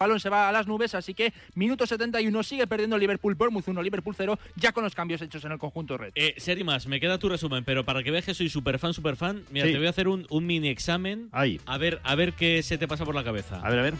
[0.00, 3.82] balón se va a las nubes, así que minuto 71 sigue perdiendo Liverpool Bournemouth 1,
[3.82, 6.10] Liverpool 0, ya con los cambios hechos en el conjunto red.
[6.14, 8.94] Eh, Seri más, me queda tu resumen, pero para que veas que soy súper fan,
[8.94, 9.72] súper fan, mira, Sí.
[9.72, 11.28] te voy a hacer un, un mini examen.
[11.32, 11.60] Ahí.
[11.66, 13.60] A ver, a ver qué se te pasa por la cabeza.
[13.62, 13.94] A ver, a ver.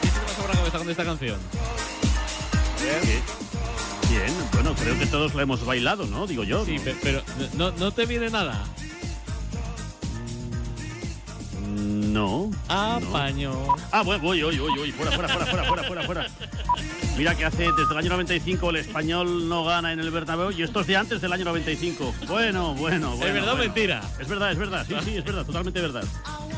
[0.00, 1.38] ¿Qué se te pasa por la cabeza con esta canción?
[4.10, 6.26] Bien, bueno, creo que todos la hemos bailado, ¿no?
[6.28, 6.64] Digo yo.
[6.64, 7.20] Sí, pero
[7.56, 8.64] no, no te viene nada.
[11.70, 12.50] No.
[12.68, 13.52] Apaño.
[13.92, 14.92] Ah, bueno, voy, voy, voy, voy.
[14.92, 16.26] Fuera, fuera, fuera, fuera, fuera, fuera, fuera.
[17.20, 20.62] Mira que hace desde el año 95 el español no gana en el Bernabéu y
[20.62, 22.14] esto es de antes del año 95.
[22.26, 23.26] Bueno, bueno, bueno.
[23.26, 24.00] ¿Es verdad o mentira?
[24.18, 24.86] Es verdad, es verdad.
[24.88, 26.02] Sí, sí, es verdad, totalmente verdad.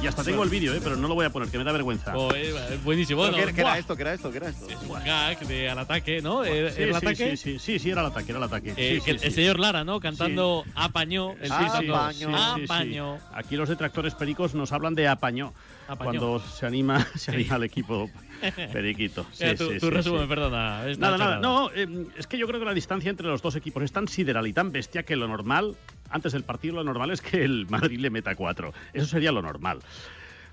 [0.00, 0.80] Y hasta tengo el vídeo, ¿eh?
[0.80, 2.16] pero no lo voy a poner, que me da vergüenza.
[2.16, 3.22] Oh, eh, buenísimo.
[3.22, 3.96] ¿Pero Bueno, ¿Qué, qué era esto?
[3.96, 4.30] ¿Qué era esto?
[4.30, 4.68] ¿Qué era esto?
[4.68, 6.44] Es un gag de al ataque, ¿no?
[6.44, 7.36] ¿Era Sí, el sí, ataque?
[7.36, 8.70] sí, sí, sí, sí, era el ataque, era el ataque.
[8.76, 9.36] Eh, Sí, que sí, el sí.
[9.40, 9.98] señor Lara, ¿no?
[9.98, 11.32] Cantando apañó.
[11.40, 12.24] El Sí, sí, sí, dando- sí, sí,
[12.56, 12.64] sí.
[12.66, 13.18] Apañó.
[13.34, 15.54] Aquí los detractores pericos nos hablan de apañó.
[15.88, 16.20] Apañó.
[16.20, 18.08] Cuando se anima, se anima el equipo
[18.72, 19.26] periquito.
[19.32, 20.84] Sí, tu, sí, tu sí, resumen, perdona.
[20.98, 21.38] Nada, nada.
[21.40, 24.08] No, eh, es que yo creo que la distancia entre los dos equipos es tan
[24.08, 25.76] sideral y tan bestia que lo normal,
[26.10, 28.72] antes del partido, lo normal es que el Madrid le meta cuatro.
[28.92, 29.80] Eso sería lo normal.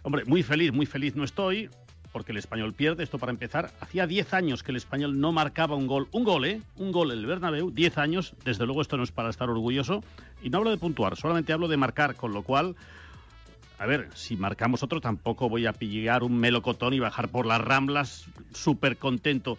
[0.04, 1.70] Hombre, muy feliz, muy feliz no estoy,
[2.12, 3.04] porque el español pierde.
[3.04, 3.72] Esto para empezar.
[3.80, 6.08] Hacía 10 años que el español no marcaba un gol.
[6.12, 6.62] Un gol, ¿eh?
[6.76, 7.72] Un gol en el Bernabéu.
[7.72, 8.34] 10 años.
[8.46, 10.04] Desde luego esto no es para estar orgulloso.
[10.42, 12.76] Y no hablo de puntuar, solamente hablo de marcar, con lo cual.
[13.80, 17.62] A ver, si marcamos otro tampoco voy a pillar un melocotón y bajar por las
[17.62, 19.58] ramblas súper contento.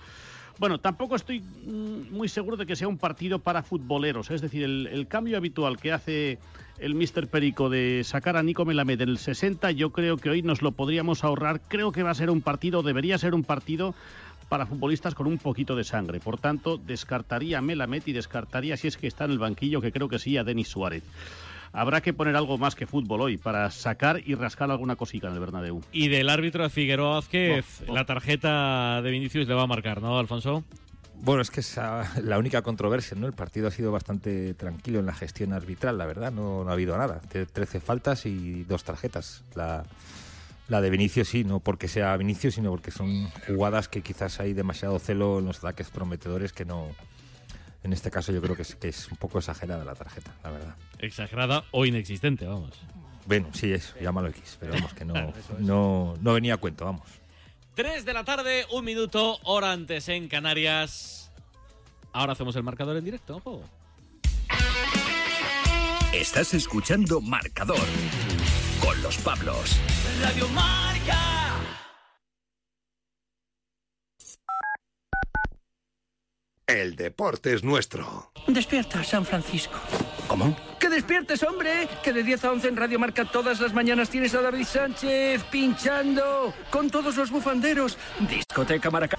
[0.59, 4.31] Bueno, tampoco estoy mm, muy seguro de que sea un partido para futboleros.
[4.31, 6.39] Es decir, el, el cambio habitual que hace
[6.79, 10.43] el Mister Perico de sacar a Nico Melamed en el 60, yo creo que hoy
[10.43, 11.63] nos lo podríamos ahorrar.
[11.67, 13.95] Creo que va a ser un partido, debería ser un partido
[14.51, 16.21] para futbolistas con un poquito de sangre.
[16.21, 19.93] Por tanto, descartaría a Melamed y descartaría, si es que está en el banquillo, que
[19.93, 21.05] creo que sí, a Denis Suárez.
[21.73, 25.35] Habrá que poner algo más que fútbol hoy para sacar y rascar alguna cosita en
[25.35, 25.81] el Bernabéu.
[25.93, 27.95] Y del árbitro de Figueroa Vázquez, Oh, oh.
[27.95, 30.65] la tarjeta de Vinicius le va a marcar, ¿no, Alfonso?
[31.23, 33.27] Bueno, es que es ah, la única controversia, ¿no?
[33.27, 36.73] El partido ha sido bastante tranquilo en la gestión arbitral, la verdad, no, no ha
[36.73, 37.21] habido nada.
[37.31, 39.45] Tre- 13 faltas y dos tarjetas.
[39.55, 39.85] La,
[40.69, 44.55] la de Vinicius sí, no porque sea Vinicius, sino porque son jugadas que quizás hay
[44.55, 46.89] demasiado celo en los ataques prometedores que no...
[47.83, 50.51] En este caso yo creo que es, que es un poco exagerada la tarjeta, la
[50.51, 50.75] verdad.
[50.99, 52.73] Exagerada o inexistente, vamos.
[53.27, 55.15] Bueno, sí, es, llámalo X, pero vamos, que no,
[55.59, 57.09] no, no venía a cuento, vamos.
[57.75, 61.31] 3 de la tarde, un minuto, hora antes en Canarias.
[62.13, 63.63] Ahora hacemos el marcador en directo, ojo.
[66.13, 67.87] Estás escuchando Marcador
[68.81, 69.79] con los Pablos.
[70.21, 70.90] Radio Marca.
[76.71, 78.31] El deporte es nuestro.
[78.47, 79.77] Despierta, San Francisco.
[80.29, 80.57] ¿Cómo?
[80.79, 81.89] ¡Que despiertes, hombre!
[82.05, 85.43] Que de 10 a 11 en Radio Marca todas las mañanas tienes a David Sánchez
[85.51, 87.99] pinchando con todos los bufanderos.
[88.21, 89.19] Discoteca Maracá.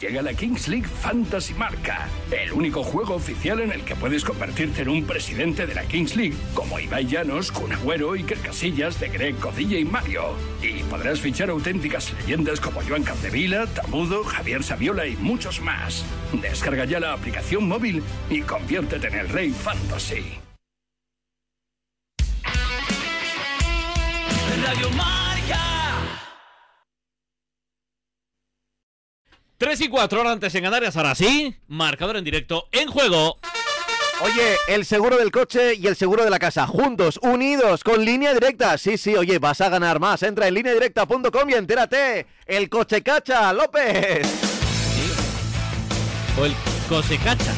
[0.00, 4.82] Llega la Kings League Fantasy Marca, el único juego oficial en el que puedes convertirte
[4.82, 9.08] en un presidente de la Kings League, como Ibai Llanos, Kun Agüero, Iker Casillas, De
[9.08, 10.36] Greg, Codilla y Mario.
[10.62, 16.04] Y podrás fichar auténticas leyendas como Joan Capdevila, Tamudo, Javier Saviola y muchos más.
[16.32, 18.00] Descarga ya la aplicación móvil
[18.30, 20.38] y conviértete en el rey fantasy.
[29.58, 33.38] 3 y 4 horas antes en Canarias, ahora sí, marcador en directo, en juego.
[34.20, 38.32] Oye, el seguro del coche y el seguro de la casa, juntos, unidos, con línea
[38.32, 38.78] directa.
[38.78, 40.22] Sí, sí, oye, vas a ganar más.
[40.22, 42.26] Entra en lineadirecta.com y entérate.
[42.46, 44.28] El coche cacha, López.
[46.40, 46.54] O el
[46.88, 47.52] Cosecacha.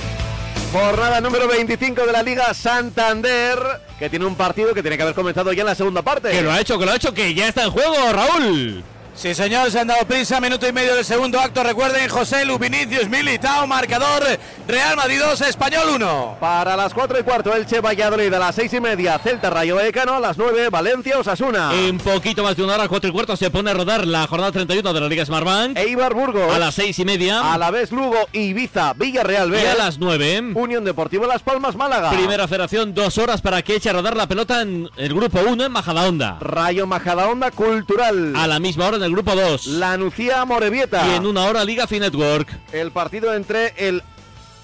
[0.73, 3.59] Jornada número 25 de la Liga Santander.
[3.99, 6.31] que tiene un partido que tiene que haber comenzado ya en la segunda parte.
[6.31, 8.85] Que lo ha hecho, que lo ha hecho, que ya está en juego, Raúl.
[9.15, 11.63] Sí, señor, se han dado prisa, minuto y medio del segundo acto.
[11.63, 14.23] Recuerden, José Lu, Vinicius, Militao, marcador
[14.67, 16.37] Real Madrid 2, Español 1.
[16.41, 20.15] Para las 4 y cuarto, Elche Valladolid a las 6 y media, Celta Rayo Vallecano
[20.15, 21.73] a las 9, Valencia Osasuna.
[21.75, 24.53] En poquito más de una hora, cuatro y cuarto, se pone a rodar la jornada
[24.53, 25.77] 31 de la Liga Smartbank.
[25.77, 26.55] Eibar Burgos.
[26.55, 27.53] A las seis y media.
[27.53, 29.63] A la vez Lugo, Ibiza, Villarreal B.
[29.63, 30.53] Y a las 9.
[30.55, 32.11] Unión Deportivo Las Palmas, Málaga.
[32.11, 35.65] Primera federación, dos horas para que eche a rodar la pelota en el grupo 1
[35.65, 36.39] en Majadahonda.
[36.41, 38.35] Rayo Majadahonda Cultural.
[38.37, 39.67] A la misma hora en el grupo 2.
[39.67, 41.07] La Nucía Morevieta.
[41.09, 42.49] Y en una hora Liga Fi Network.
[42.73, 44.03] El partido entre el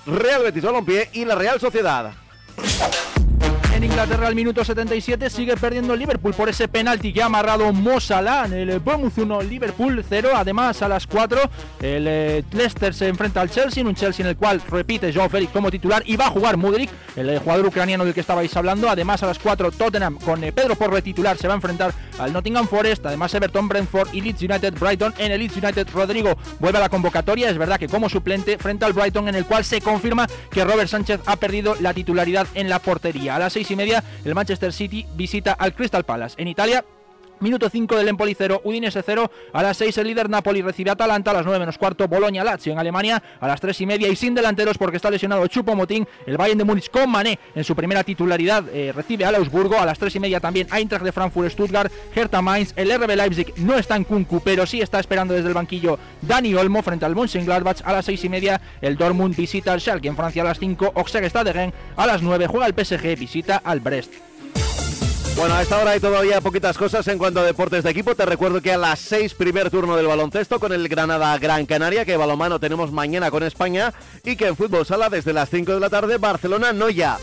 [0.06, 2.12] Real Betis Balompié y la Real Sociedad.
[3.76, 8.00] En Inglaterra, al minuto 77, sigue perdiendo Liverpool por ese penalti que ha amarrado Mo
[8.00, 10.30] Salah en el Bournemouth 1, Liverpool 0.
[10.34, 11.38] Además, a las 4,
[11.82, 15.52] el eh, Leicester se enfrenta al Chelsea, un Chelsea en el cual repite Joao Félix
[15.52, 18.88] como titular y va a jugar Mudrik, el eh, jugador ucraniano del que estabais hablando.
[18.88, 22.32] Además, a las 4, Tottenham con eh, Pedro Porro titular se va a enfrentar al
[22.32, 23.04] Nottingham Forest.
[23.04, 25.12] Además, Everton, Brentford y Leeds United, Brighton.
[25.18, 27.50] En el Leeds United, Rodrigo vuelve a la convocatoria.
[27.50, 30.88] Es verdad que como suplente frente al Brighton, en el cual se confirma que Robert
[30.88, 33.36] Sánchez ha perdido la titularidad en la portería.
[33.36, 36.34] A las 6 y media, el Manchester City visita al Crystal Palace.
[36.38, 36.84] En Italia,
[37.40, 39.30] Minuto 5 del Empoli 0, Udinese 0.
[39.52, 41.32] A las 6 el líder Napoli recibe a Atalanta.
[41.32, 43.22] A las 9 menos cuarto Boloña Lazio en Alemania.
[43.40, 46.06] A las 3 y media y sin delanteros porque está lesionado Chupo Motín.
[46.26, 49.78] El Bayern de Múnich con Mané en su primera titularidad eh, recibe al Augsburgo.
[49.78, 52.72] A las 3 y media también Eintracht de Frankfurt, Stuttgart, Hertha Mainz.
[52.76, 56.54] El RB Leipzig no está en Kunku, pero sí está esperando desde el banquillo Dani
[56.54, 57.82] Olmo frente al Mönchengladbach.
[57.84, 60.92] A las 6 y media el Dortmund visita al Schalke en Francia a las 5.
[60.96, 61.74] Auxerre está de Rennes.
[61.96, 64.35] A las 9 juega el PSG, visita al Brest.
[65.36, 68.14] Bueno, a esta hora hay todavía poquitas cosas en cuanto a deportes de equipo.
[68.14, 72.06] Te recuerdo que a las 6 primer turno del baloncesto con el Granada Gran Canaria,
[72.06, 73.92] que balomano tenemos mañana con España
[74.24, 77.18] y que en fútbol sala desde las 5 de la tarde Barcelona no ya.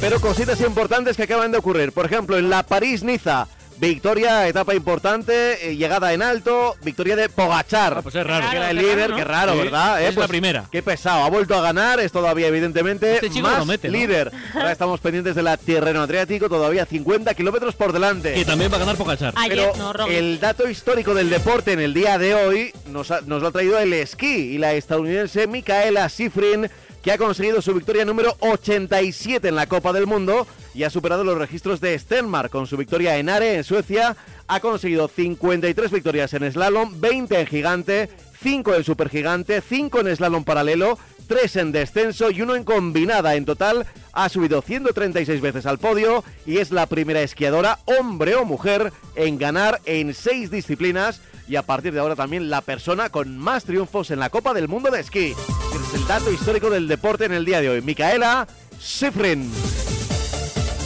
[0.00, 1.90] Pero cositas importantes que acaban de ocurrir.
[1.90, 3.48] Por ejemplo, en la París-Niza.
[3.80, 7.94] Victoria, etapa importante, eh, llegada en alto, victoria de Pogachar.
[7.96, 8.48] Ah, pues es raro.
[8.50, 10.02] Que era el líder, qué raro, Sí, ¿verdad?
[10.02, 10.64] es la Pues, primera.
[10.70, 13.94] Qué pesado, ha vuelto a ganar, es todavía evidentemente Este chico más lo mete, ¿no?
[13.96, 14.30] líder.
[14.54, 18.34] Ahora estamos pendientes de la Tirreno Adriático, todavía 50 kilómetros por delante.
[18.34, 19.32] Que también va a ganar Pogachar.
[19.48, 19.72] Pero
[20.08, 23.50] el dato histórico del deporte en el día de hoy nos, ha- nos lo ha
[23.52, 26.68] traído el esquí y la estadounidense Micaela Schifrin,
[27.02, 31.24] que ha conseguido su victoria número 87 en la Copa del Mundo y ha superado
[31.24, 34.16] los registros de Stenmark con su victoria en Are, en Suecia.
[34.48, 38.10] Ha conseguido 53 victorias en slalom, 20 en gigante,
[38.42, 43.34] 5 en supergigante, 5 en slalom paralelo, 3 en descenso y 1 en combinada.
[43.34, 48.44] En total ha subido 136 veces al podio y es la primera esquiadora, hombre o
[48.44, 53.36] mujer, en ganar en 6 disciplinas y a partir de ahora también la persona con
[53.36, 55.32] más triunfos en la Copa del Mundo de Esquí.
[55.32, 57.82] Es el dato histórico del deporte en el día de hoy.
[57.82, 58.46] Micaela
[58.80, 59.50] Schifrin.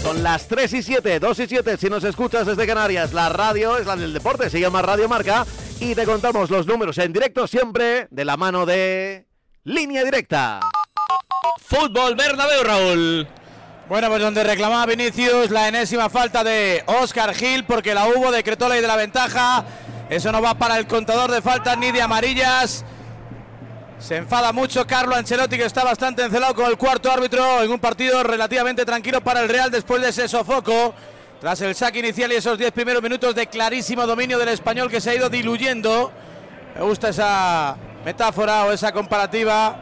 [0.03, 3.13] Son las 3 y 7, 2 y 7 si nos escuchas desde Canarias.
[3.13, 5.45] La radio es la del deporte, se llama Radio Marca
[5.81, 9.27] y te contamos los números en directo siempre de la mano de
[9.65, 10.61] Línea Directa.
[11.59, 13.29] Fútbol Bernabéu, Raúl.
[13.87, 18.67] Bueno, pues donde reclamaba Vinicius la enésima falta de Oscar Gil, porque la hubo, decretó
[18.67, 19.67] ley de la ventaja.
[20.11, 22.85] Eso no va para el contador de faltas ni de amarillas.
[23.99, 27.79] Se enfada mucho Carlo Ancelotti, que está bastante encelado con el cuarto árbitro en un
[27.79, 30.95] partido relativamente tranquilo para el Real después de ese sofoco.
[31.41, 35.01] Tras el saque inicial y esos 10 primeros minutos de clarísimo dominio del español que
[35.01, 36.13] se ha ido diluyendo.
[36.75, 39.77] Me gusta esa metáfora o esa comparativa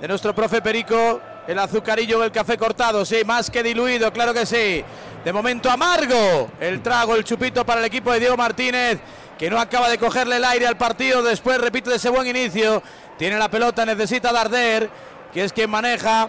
[0.00, 1.20] de nuestro profe Perico.
[1.46, 4.84] El azucarillo o el café cortado, sí, más que diluido, claro que sí.
[5.24, 9.00] De momento amargo el trago, el chupito para el equipo de Diego Martínez,
[9.40, 12.82] que no acaba de cogerle el aire al partido después, repito, de ese buen inicio.
[13.16, 14.90] Tiene la pelota, necesita Darder,
[15.32, 16.28] que es quien maneja.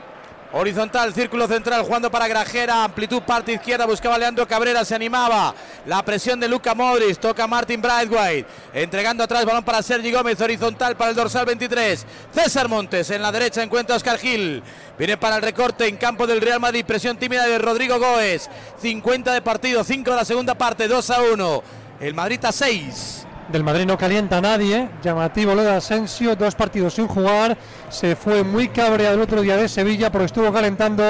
[0.53, 5.53] Horizontal, círculo central, jugando para Grajera, amplitud parte izquierda, buscaba Leandro Cabrera, se animaba.
[5.87, 10.95] La presión de Luca Modric, toca Martin Brightwhite, entregando atrás, balón para Sergi Gómez, horizontal
[10.95, 12.05] para el dorsal 23.
[12.33, 14.63] César Montes en la derecha encuentra Oscar Gil.
[14.97, 18.49] Viene para el recorte en campo del Real Madrid, presión tímida de Rodrigo Goes.
[18.81, 21.80] 50 de partido, 5 de la segunda parte, 2 a 1.
[22.01, 23.27] El Madrid a 6.
[23.51, 24.89] Del Madrid no calienta a nadie.
[25.03, 27.57] Llamativo lo de Asensio, dos partidos sin jugar.
[27.89, 31.03] Se fue muy cabreado el otro día de Sevilla porque estuvo calentando.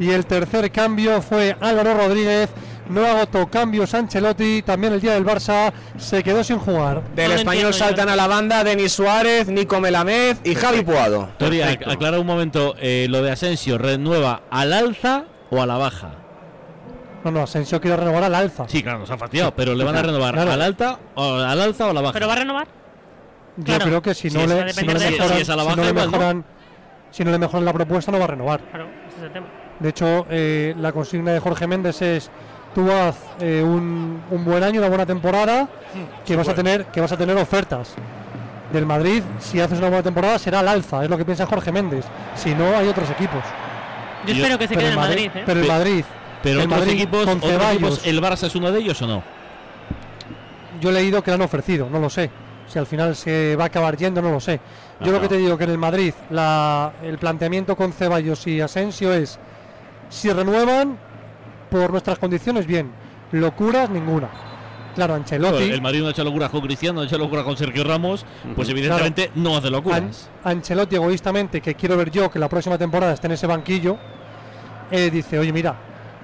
[0.00, 2.50] Y el tercer cambio fue Álvaro Rodríguez.
[2.88, 4.62] No agotó cambios Ancelotti.
[4.62, 7.02] También el día del Barça se quedó sin jugar.
[7.14, 11.30] Del español saltan a la banda Denis Suárez, Nico Melamed y Javi Puado.
[11.38, 15.76] Tori, ac- aclara un momento, eh, lo de Asensio, ¿renueva al alza o a la
[15.78, 16.16] baja?
[17.24, 18.64] No, no, Asensio quiere renovar al alza.
[18.68, 20.52] Sí, claro, nos ha fastidiado, pero le van a Claro, renovar claro.
[20.52, 22.12] al alta o al alza o a la baja.
[22.12, 22.66] ¿Pero va a renovar?
[23.56, 23.84] Yo Claro.
[23.86, 24.94] creo que si no le, mejoran, si no
[25.84, 26.44] le mejoran,
[27.10, 28.60] si no le mejoran la propuesta, no va a renovar.
[29.08, 29.46] Ese es el tema.
[29.80, 32.30] De hecho, eh, la consigna de Jorge Méndez es
[32.74, 35.68] tú haz eh, un, un buen año, una buena temporada,
[36.26, 37.94] que vas a tener que vas a tener ofertas
[38.72, 39.22] del Madrid.
[39.38, 42.04] Si haces una buena temporada será el alza, es lo que piensa Jorge Méndez.
[42.34, 43.42] Si no, hay otros equipos.
[44.26, 45.30] Yo espero que se quede en Madrid.
[45.34, 45.42] ¿eh?
[45.46, 46.04] Pero el Madrid,
[46.44, 49.06] Pero el otros Madrid equipos, con otros equipos, ¿el Barça es uno de ellos o
[49.08, 49.22] no?
[50.80, 52.30] yo he leído que le han ofrecido, no lo sé.
[52.66, 54.60] Si al final se va a acabar yendo, no lo sé.
[55.00, 58.60] Yo lo que te digo que en el Madrid la- el planteamiento con Ceballos y
[58.60, 59.38] Asensio es
[60.08, 60.98] si renuevan
[61.70, 62.90] por nuestras condiciones bien,
[63.32, 64.28] locuras ninguna.
[64.94, 67.56] Claro, Ancelotti, El Madrid no ha hecho locuras con Cristiano, no ha hecho locuras con
[67.56, 68.24] Sergio Ramos,
[68.54, 70.30] pues evidentemente no hace locuras.
[70.44, 73.96] An- Ancelotti egoístamente, que quiero ver yo que la próxima temporada esté en ese banquillo,
[74.90, 75.74] eh, dice, oye mira,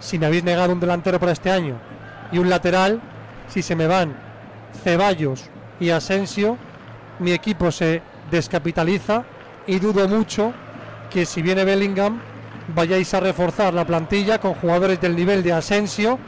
[0.01, 1.79] si me habéis negado un delantero para este año
[2.33, 3.01] y un lateral,
[3.49, 4.17] si se me van
[4.83, 5.45] Ceballos
[5.79, 6.57] y Asensio,
[7.19, 9.25] mi equipo se descapitaliza
[9.67, 10.53] y dudo mucho
[11.11, 12.21] que si viene Bellingham
[12.75, 16.19] vayáis a reforzar la plantilla con jugadores del nivel de Asensio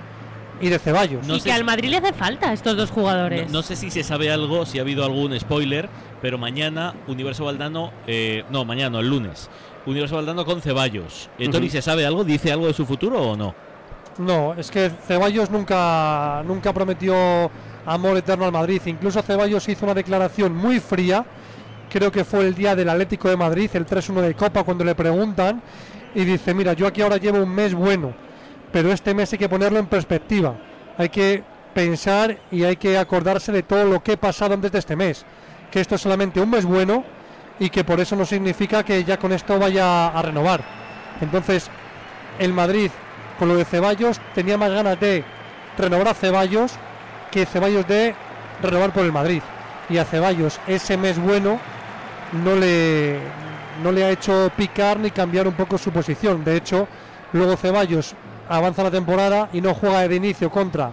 [0.60, 1.26] y de Ceballos.
[1.28, 3.46] y que al Madrid le hace falta a estos dos jugadores.
[3.46, 5.88] No, no sé si se sabe algo, si ha habido algún spoiler,
[6.20, 9.50] pero mañana Universo Valdano, eh, no, mañana, no, el lunes,
[9.86, 11.28] Universo Valdano con Ceballos.
[11.38, 11.68] Tony, Ujú.
[11.72, 12.24] ¿se sabe algo?
[12.24, 13.54] ¿Dice algo de su futuro o no?
[14.18, 17.50] No, es que Ceballos nunca, nunca prometió
[17.86, 18.80] amor eterno al Madrid.
[18.86, 21.24] Incluso Ceballos hizo una declaración muy fría.
[21.90, 24.94] Creo que fue el día del Atlético de Madrid, el 3-1 de Copa, cuando le
[24.94, 25.62] preguntan.
[26.14, 28.12] Y dice, mira, yo aquí ahora llevo un mes bueno,
[28.70, 30.54] pero este mes hay que ponerlo en perspectiva.
[30.98, 31.42] Hay que
[31.74, 35.24] pensar y hay que acordarse de todo lo que he pasado antes de este mes.
[35.70, 37.02] Que esto es solamente un mes bueno
[37.58, 40.62] y que por eso no significa que ya con esto vaya a renovar.
[41.20, 41.70] Entonces,
[42.38, 42.90] el Madrid
[43.38, 45.24] con lo de Ceballos tenía más ganas de
[45.76, 46.72] renovar a Ceballos
[47.30, 48.14] que Ceballos de
[48.62, 49.42] renovar por el Madrid.
[49.88, 51.58] Y a Ceballos ese mes bueno
[52.44, 53.18] no le,
[53.82, 56.44] no le ha hecho picar ni cambiar un poco su posición.
[56.44, 56.86] De hecho,
[57.32, 58.14] luego Ceballos
[58.48, 60.92] avanza la temporada y no juega de inicio contra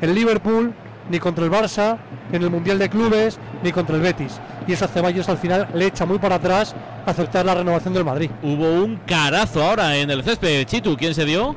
[0.00, 0.74] el Liverpool,
[1.10, 1.98] ni contra el Barça,
[2.32, 4.40] en el Mundial de Clubes, ni contra el Betis.
[4.66, 6.74] Y eso a Ceballos al final le echa muy para atrás
[7.06, 8.30] aceptar la renovación del Madrid.
[8.42, 10.64] Hubo un carazo ahora en el césped.
[10.66, 11.54] Chitu, ¿quién se dio?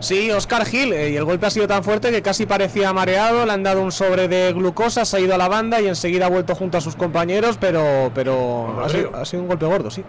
[0.00, 3.46] Sí, Oscar Gil, eh, y el golpe ha sido tan fuerte que casi parecía mareado,
[3.46, 6.26] le han dado un sobre de glucosa, se ha ido a la banda y enseguida
[6.26, 9.90] ha vuelto junto a sus compañeros, pero, pero ha, sido, ha sido un golpe gordo,
[9.90, 10.04] sí.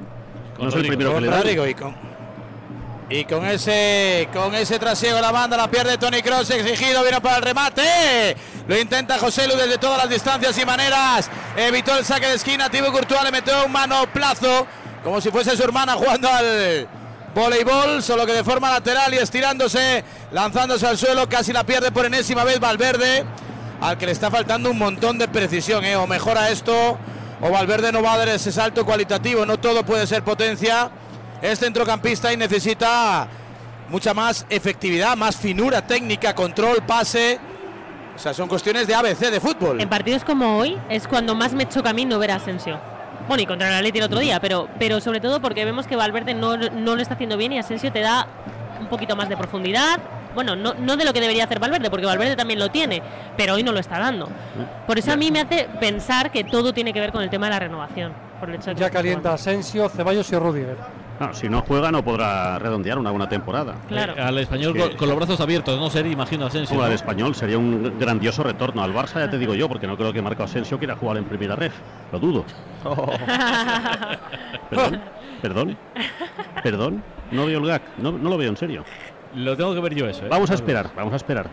[0.59, 1.37] No es el primero que Con le da.
[3.07, 7.37] Y con, ese con ese trasiego la banda la pierde Tony Cross exigido viene para
[7.37, 8.35] el remate.
[8.67, 11.29] Lo intenta José Lu desde todas las distancias y maneras.
[11.55, 14.65] Evitó el saque de esquina Thibaut Courtois le metió un mano plazo
[15.03, 16.87] como si fuese su hermana jugando al
[17.35, 22.05] voleibol solo que de forma lateral y estirándose lanzándose al suelo casi la pierde por
[22.05, 23.23] enésima vez Valverde
[23.81, 25.95] al que le está faltando un montón de precisión ¿eh?
[25.95, 26.97] o mejora esto
[27.41, 30.89] o Valverde no va a dar ese salto cualitativo no todo puede ser potencia
[31.41, 33.27] es centrocampista y necesita
[33.89, 37.39] mucha más efectividad, más finura técnica, control, pase.
[38.15, 39.81] O sea, son cuestiones de ABC de fútbol.
[39.81, 42.79] En partidos como hoy es cuando más me choca a mí no ver a Asensio.
[43.27, 45.95] Bueno, y contra el Atleti el otro día, pero, pero sobre todo porque vemos que
[45.95, 48.27] Valverde no, no lo está haciendo bien y Asensio te da
[48.79, 49.99] un poquito más de profundidad.
[50.33, 53.01] Bueno, no, no de lo que debería hacer Valverde, porque Valverde también lo tiene,
[53.37, 54.29] pero hoy no lo está dando.
[54.85, 57.47] Por eso a mí me hace pensar que todo tiene que ver con el tema
[57.47, 58.13] de la renovación.
[58.39, 60.77] Por el hecho de que Ya calienta Asensio, Ceballos y Rudiger.
[61.19, 63.75] No, si no juega no podrá redondear una buena temporada.
[63.87, 64.13] Claro.
[64.17, 66.81] Eh, al español Que- con, los brazos abiertos, no ser, imagino, Asensio.
[66.83, 70.11] De español sería un grandioso retorno al Barça, ya te digo yo, porque no creo
[70.11, 71.73] que Marco Asensio quiera jugar en primera ref.
[72.11, 72.45] Lo dudo.
[74.69, 75.01] Perdón,
[75.41, 75.77] perdón,
[76.63, 77.03] perdón.
[77.31, 78.83] No veo el gag, no, no lo veo en serio.
[79.35, 80.25] Lo tengo que ver yo eso.
[80.25, 80.29] ¿eh?
[80.29, 81.47] Vamos a esperar, vamos a esperar.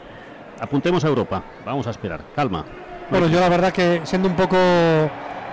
[0.61, 2.21] Apuntemos a Europa, vamos a esperar.
[2.35, 2.64] Calma.
[3.11, 4.57] Bueno, yo la verdad que siendo un poco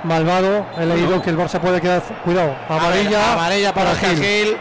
[0.04, 2.02] malvado, he leído que el Barça puede quedar.
[2.24, 3.34] Cuidado, amarilla.
[3.34, 4.58] amarilla para Oscar Gil.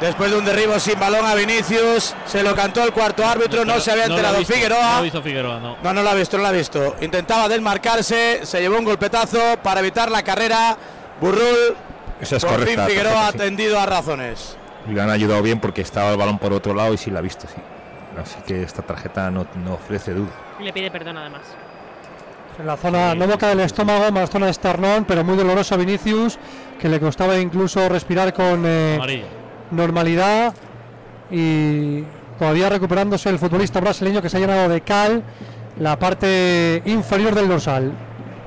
[0.00, 3.78] Después de un derribo sin balón a Vinicius, se lo cantó el cuarto árbitro, no
[3.80, 4.94] se había No enterado visto, Figueroa.
[4.94, 5.76] No lo hizo Figueroa, no.
[5.82, 6.96] No, no lo ha visto, no lo ha visto.
[7.00, 10.76] Intentaba desmarcarse, se llevó un golpetazo para evitar la carrera.
[11.20, 11.76] Burrul,
[12.20, 13.36] Esa es por correcta, fin Figueroa ha sí.
[13.38, 14.56] atendido a razones.
[14.90, 17.20] Y le han ayudado bien porque estaba el balón por otro lado y sí la
[17.20, 17.60] ha visto, sí.
[18.20, 20.30] Así que esta tarjeta no, no ofrece duda.
[20.60, 21.42] Y le pide perdón además.
[22.58, 25.78] En la zona, no boca del estómago, más zona de esternón, pero muy doloroso a
[25.78, 26.38] Vinicius,
[26.78, 29.24] que le costaba incluso respirar con eh,
[29.72, 30.54] normalidad
[31.30, 32.02] y
[32.38, 35.24] todavía recuperándose el futbolista brasileño que se ha llenado de cal
[35.80, 37.92] la parte inferior del dorsal.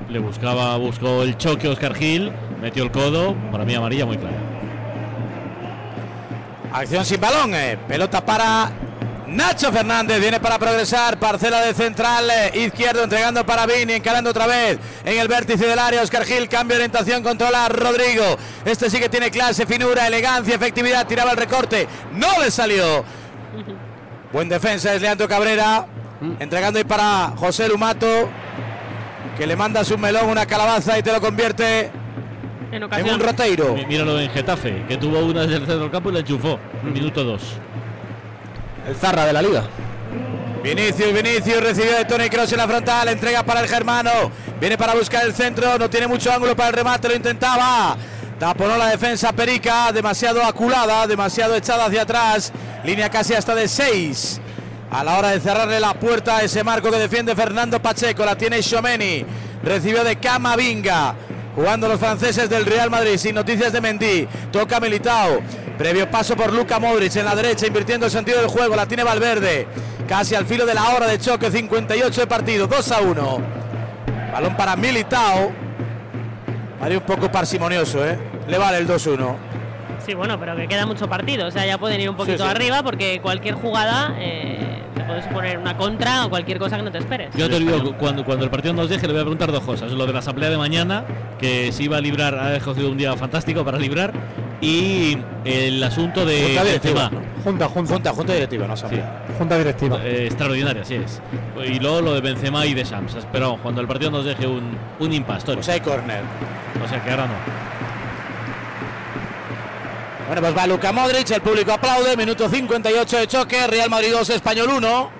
[0.08, 4.38] Le buscaba, buscó el choque Oscar Gil, metió el codo, para mí amarilla muy clara.
[6.72, 7.78] Acción sin balón, eh.
[7.86, 8.70] pelota para
[9.28, 14.46] Nacho Fernández viene para progresar, parcela de central eh, izquierdo, entregando para Vini, encarando otra
[14.46, 16.02] vez en el vértice del área.
[16.02, 18.24] Oscar Gil, cambio de orientación, controla a Rodrigo.
[18.64, 23.04] Este sí que tiene clase, finura, elegancia, efectividad, tiraba el recorte, no le salió.
[24.32, 25.86] Buen defensa es Leandro Cabrera,
[26.40, 28.30] entregando ahí para José Lumato,
[29.36, 31.90] que le manda su melón, una calabaza y te lo convierte
[32.72, 33.74] En un roteiro.
[33.88, 36.58] Míralo en Getafe, que tuvo una desde el centro del campo y la enchufó.
[36.82, 37.67] Minuto 2.
[38.88, 39.64] El Zarra de la liga.
[40.62, 44.10] Vinicius, Vinicius recibió de Tony Cross en la frontal, entrega para el germano,
[44.58, 47.98] viene para buscar el centro, no tiene mucho ángulo para el remate, lo intentaba.
[48.38, 52.50] Taponó la defensa Perica, demasiado aculada, demasiado echada hacia atrás,
[52.82, 54.40] línea casi hasta de 6.
[54.90, 58.38] A la hora de cerrarle la puerta a ese marco que defiende Fernando Pacheco, la
[58.38, 59.22] tiene Xomeni,
[59.62, 61.14] recibió de Camavinga.
[61.58, 64.28] Jugando los franceses del Real Madrid sin noticias de Mendy.
[64.52, 65.40] Toca Militao.
[65.76, 68.76] Previo paso por Luca Modric en la derecha, invirtiendo el sentido del juego.
[68.76, 69.66] La tiene Valverde.
[70.06, 71.50] Casi al filo de la hora de choque.
[71.50, 72.68] 58 de partido.
[72.68, 73.38] 2 a 1.
[74.32, 75.50] Balón para Militao.
[76.78, 78.16] Mario un poco parsimonioso, ¿eh?
[78.46, 79.34] Le vale el 2-1.
[80.06, 81.48] Sí, bueno, pero que queda mucho partido.
[81.48, 82.48] O sea, ya pueden ir un poquito sí.
[82.48, 86.98] arriba porque cualquier jugada eh, puede suponer una contra o cualquier cosa que no te
[86.98, 87.34] esperes.
[87.34, 89.90] Yo te digo, cuando, cuando el partido nos deje, le voy a preguntar dos cosas.
[89.92, 91.04] Lo de la asamblea de mañana,
[91.38, 94.12] que se iba a librar, ha escogido un día fantástico para librar,
[94.60, 97.10] y el asunto de Junta directiva.
[97.44, 97.92] Junta, junta.
[97.94, 99.24] Junta, junta directiva, no asamblea.
[99.38, 100.00] Junta directiva.
[100.04, 101.22] Eh, extraordinaria, así es.
[101.64, 103.16] Y luego lo de Benzema y de Shams.
[103.32, 105.54] Pero cuando el partido nos deje un, un impasse.
[105.54, 106.22] Pues hay córner.
[106.84, 107.77] O sea que ahora no.
[110.28, 112.14] Bueno, pues va Luca Modric, el público aplaude.
[112.14, 113.66] Minuto 58 de choque.
[113.66, 115.10] Real Madrid 2, Español 1.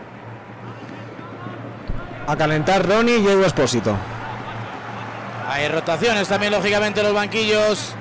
[2.27, 3.97] A calentar Ronnie y Edu Espósito.
[5.49, 7.95] Hay rotaciones también, lógicamente, en los banquillos.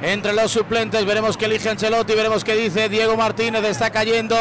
[0.00, 4.34] Entre los suplentes, veremos qué elige Ancelotti, veremos qué dice Diego Martínez, está cayendo.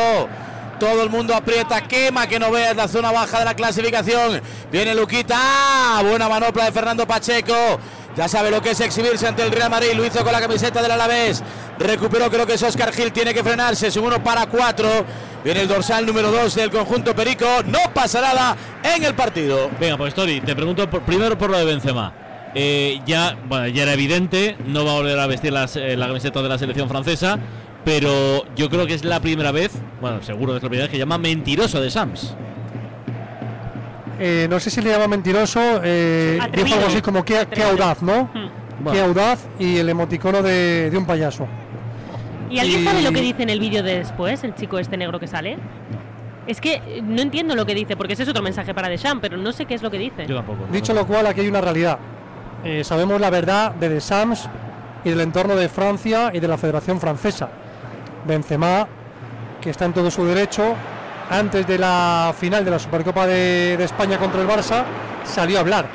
[0.80, 4.42] Todo el mundo aprieta, quema que no veas la zona baja de la clasificación.
[4.72, 6.02] Viene Luquita, ¡ah!
[6.08, 7.80] buena manopla de Fernando Pacheco.
[8.18, 10.82] Ya sabe lo que es exhibirse ante el Real Madrid, lo hizo con la camiseta
[10.82, 11.44] del Alavés.
[11.78, 15.06] Recuperó, creo que es Oscar Gil, tiene que frenarse, es un 1 para 4.
[15.44, 19.70] Viene el dorsal número 2 del conjunto Perico, no pasa nada en el partido.
[19.80, 22.12] Venga, pues Tori, te pregunto primero por lo de Benzema.
[22.56, 26.42] Eh, ya, bueno, ya era evidente, no va a volver a vestir eh, la camiseta
[26.42, 27.38] de la selección francesa,
[27.86, 30.92] pero yo creo que es la primera vez, bueno, seguro que es la primera vez
[30.92, 32.36] que llama mentiroso de Sams.
[34.20, 37.70] Eh, no sé si le llama mentiroso, eh, dijo algo así como qué, qué Atrevido.
[37.72, 38.30] audaz, ¿no?
[38.34, 38.92] Hmm.
[38.92, 41.48] Qué audaz y el emoticono de, de un payaso.
[42.50, 44.98] ¿Y alguien Y- sabe lo que dice en el vídeo de después, el chico este
[44.98, 45.58] negro que sale?
[46.48, 49.20] Es que eh, no entiendo lo que dice, porque ese es otro mensaje para Deschamps,
[49.22, 50.26] pero no sé qué es lo que dice.
[50.28, 50.66] Yo tampoco.
[50.72, 52.00] Dicho lo cual, aquí hay una realidad.
[52.64, 54.48] Eh, sabemos la verdad de Deschamps
[55.04, 57.50] y del entorno de Francia y de la Federación Francesa.
[58.26, 58.88] Benzema,
[59.62, 60.76] que está en todo su derecho,
[61.30, 64.84] antes de la final de la Supercopa de, de España contra el Barça,
[65.26, 65.86] salió a hablar.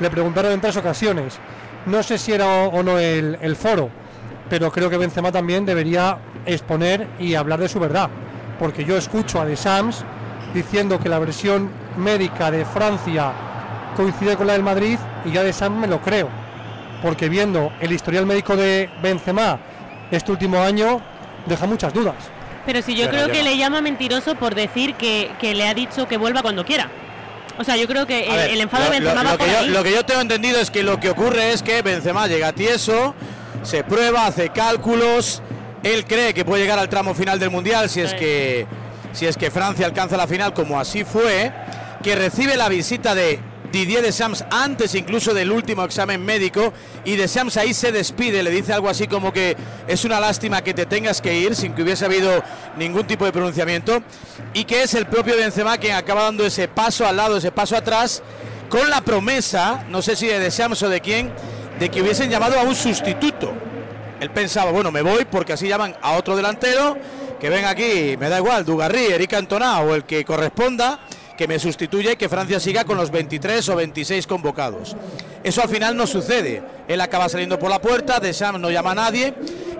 [0.00, 1.38] Le preguntaron en tres ocasiones.
[1.86, 3.90] No sé si era o, no el, foro,
[4.48, 8.08] pero creo que Benzema también debería exponer y hablar de su verdad.
[8.58, 10.04] Porque yo escucho a Deschamps
[10.54, 13.32] diciendo que la versión médica de Francia
[13.96, 16.28] coincide con la del Madrid y ya Deschamps me lo creo.
[17.02, 19.58] Porque viendo el historial médico de Benzema
[20.10, 21.02] este último año,
[21.46, 22.33] deja muchas dudas.
[22.66, 23.50] Pero si yo Pero creo que no.
[23.50, 26.90] le llama mentiroso por decir que, que le ha dicho que vuelva cuando quiera.
[27.58, 29.44] O sea, yo creo que el, ver, el enfado lo- de Benzema lo, va que
[29.44, 29.68] por yo, ahí.
[29.68, 33.14] lo que yo tengo entendido es que lo que ocurre es que Benzema llega tieso,
[33.62, 35.42] se prueba, hace cálculos,
[35.82, 38.66] él cree que puede llegar al tramo final del mundial si es que
[39.12, 41.52] si es que Francia alcanza la final como así fue,
[42.02, 43.38] que recibe la visita de
[43.72, 46.72] Didier Deschamps antes incluso del último examen médico
[47.04, 49.56] y Deschamps ahí se despide, le dice algo así como que
[49.88, 52.42] es una lástima que te tengas que ir sin que hubiese habido
[52.76, 54.02] ningún tipo de pronunciamiento
[54.52, 57.76] y que es el propio Benzema quien acaba dando ese paso al lado, ese paso
[57.76, 58.22] atrás
[58.68, 61.32] con la promesa, no sé si de Deschamps o de quién,
[61.78, 63.52] de que hubiesen llamado a un sustituto.
[64.20, 66.96] Él pensaba, bueno, me voy porque así llaman a otro delantero,
[67.40, 71.00] que venga aquí, me da igual, Dugarry, Eric Cantona o el que corresponda,
[71.36, 74.96] que me sustituya y que Francia siga con los 23 o 26 convocados.
[75.42, 76.62] Eso al final no sucede.
[76.88, 79.34] Él acaba saliendo por la puerta, Deschamps no llama a nadie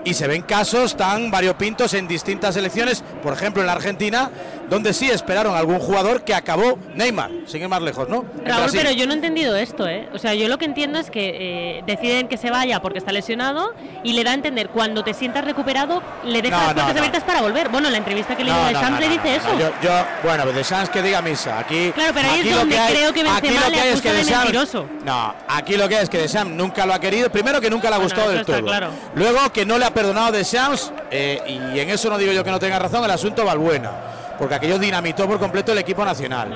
[0.05, 4.29] y se ven casos tan variopintos en distintas elecciones, por ejemplo en la Argentina,
[4.69, 8.23] donde sí esperaron a algún jugador que acabó Neymar, sin ir más lejos, ¿no?
[8.45, 10.07] Raúl, pero yo no he entendido esto, ¿eh?
[10.13, 13.11] O sea, yo lo que entiendo es que eh, deciden que se vaya porque está
[13.11, 16.87] lesionado y le da a entender cuando te sientas recuperado, le dejas No, las puertas
[16.87, 16.99] no, no.
[16.99, 17.69] abiertas para volver.
[17.69, 19.47] Bueno, la entrevista que le dio de no, le dice eso.
[19.59, 21.59] Yo, yo- bueno, de Sanz que diga misa.
[21.59, 24.11] Aquí, Claro, pero ahí es aquí lo donde hay- creo que Benzema le es que
[24.13, 24.85] de Deschamps- mentiroso.
[25.03, 27.31] No, aquí lo que es que Deschamps nunca lo ha querido.
[27.31, 28.61] Primero que nunca le ha gustado del todo.
[28.63, 28.89] claro.
[29.15, 32.51] Luego que no le ha perdonado Deschamps eh, y en eso no digo yo que
[32.51, 33.91] no tenga razón el asunto Valbuena.
[34.37, 36.53] porque aquello dinamitó por completo el equipo nacional.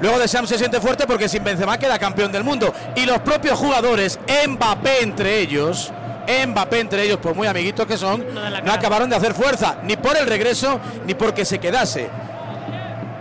[0.00, 3.56] Luego Deschamps se siente fuerte porque sin Benzema queda campeón del mundo y los propios
[3.56, 5.92] jugadores, Mbappé entre ellos,
[6.46, 8.24] Mbappé entre ellos, por muy amiguitos que son,
[8.64, 12.10] no acabaron de hacer fuerza, ni por el regreso, ni porque se quedase.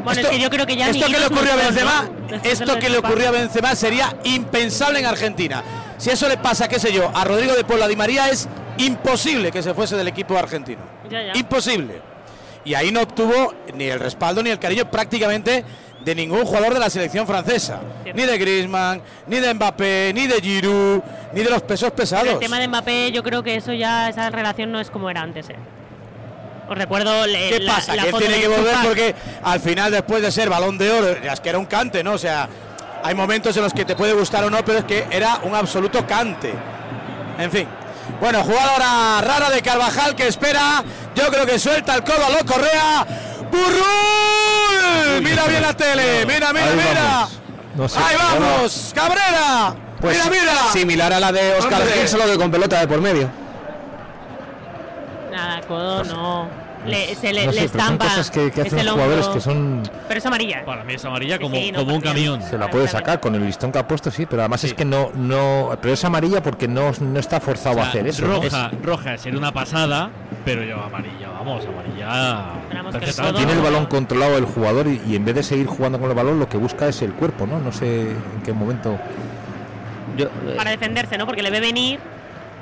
[0.03, 2.09] Bueno, es que yo creo que ya esto que le ocurrió a Benzema,
[2.41, 5.63] de esto que le ocurrió a Benzema sería impensable en Argentina.
[5.97, 8.47] Si eso le pasa, qué sé yo, a Rodrigo de Paula Di María es
[8.79, 10.81] imposible que se fuese del equipo argentino.
[11.09, 11.37] Ya, ya.
[11.37, 12.01] Imposible.
[12.65, 15.63] Y ahí no obtuvo ni el respaldo ni el cariño prácticamente
[16.03, 17.79] de ningún jugador de la selección francesa.
[18.13, 21.01] Ni de Griezmann, ni de Mbappé, ni de Giroud,
[21.33, 22.27] ni de los pesos Pero pesados.
[22.33, 25.21] el tema de Mbappé, yo creo que eso ya, esa relación no es como era
[25.21, 25.49] antes.
[25.49, 25.55] ¿eh?
[26.69, 27.95] Os recuerdo le- ¿Qué la, pasa?
[27.95, 31.07] la que él tiene que volver porque al final, después de ser balón de oro,
[31.09, 32.13] es que era un cante, ¿no?
[32.13, 32.47] O sea,
[33.03, 35.55] hay momentos en los que te puede gustar o no, pero es que era un
[35.55, 36.53] absoluto cante.
[37.39, 37.67] En fin.
[38.19, 40.83] Bueno, jugadora rara de Carvajal que espera.
[41.15, 43.05] Yo creo que suelta el codo a lo Correa.
[43.51, 45.21] ¡Burrul!
[45.23, 46.25] Mira bien la tele.
[46.25, 47.01] Mira, mira, Ahí mira.
[47.01, 47.39] vamos.
[47.75, 47.99] No sé.
[47.99, 48.91] Ahí vamos.
[48.93, 49.75] Cabrera.
[50.01, 50.71] Pues mira, mira.
[50.71, 51.81] similar a la de Oscar.
[51.87, 53.29] Gil, solo que con pelota de por medio.
[55.31, 56.68] Nada, codo no.
[56.85, 58.05] Le, se le, No le sé, estampa.
[58.05, 60.63] cosas que, que es hacen el los jugadores que son Pero es amarilla.
[60.65, 62.41] Para mí es amarilla como, Sí, no, como un camión.
[62.41, 64.85] se la puede sacar con el listón que ha puesto sí pero además es que
[64.85, 68.25] no no pero es amarilla porque no, no está forzado O sea, a hacer eso
[68.25, 68.41] ¿no?
[68.41, 70.09] Roja, roja sería una pasada,
[70.45, 73.33] pero yo amarilla, vamos, amarilla.
[73.35, 76.15] tiene el balón controlado el jugador y, y en vez de seguir jugando con el
[76.15, 78.97] balón lo que busca es el cuerpo no no sé en qué momento
[80.57, 81.25] Para defenderse, ¿no?
[81.25, 81.99] Porque le ve venir.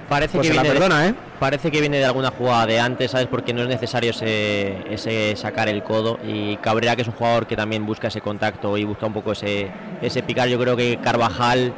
[0.10, 1.16] Parece Pues que se la viene perdona, de, ¿eh?
[1.40, 3.28] Parece que viene de alguna jugada de antes, ¿sabes?
[3.28, 6.18] Porque no es necesario ese, ese sacar el codo.
[6.26, 9.34] Y Cabrera, que es un jugador que también busca ese contacto y busca un poco
[9.34, 9.70] ese,
[10.02, 11.74] ese picar, yo creo que Carvajal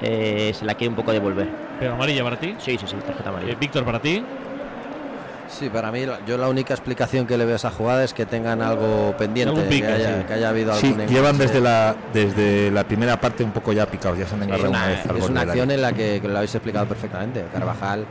[0.00, 1.48] eh, se la quiere un poco devolver.
[1.80, 2.54] ¿Pero amarilla para ti?
[2.58, 3.52] Sí, sí, sí, tarjeta amarilla.
[3.52, 4.24] Eh, Víctor, para ti.
[5.58, 8.14] Sí, para mí, la- yo la única explicación que le veo a esa jugada es
[8.14, 10.24] que tengan algo pendiente, Algún pique, que, haya, sí.
[10.26, 13.84] que haya habido Sí, algún llevan desde la desde la primera parte un poco ya
[13.86, 15.74] picados ya se han engarrado es una, una, vez al es una acción área.
[15.74, 17.44] en la que, que lo habéis explicado perfectamente.
[17.52, 18.06] Carvajal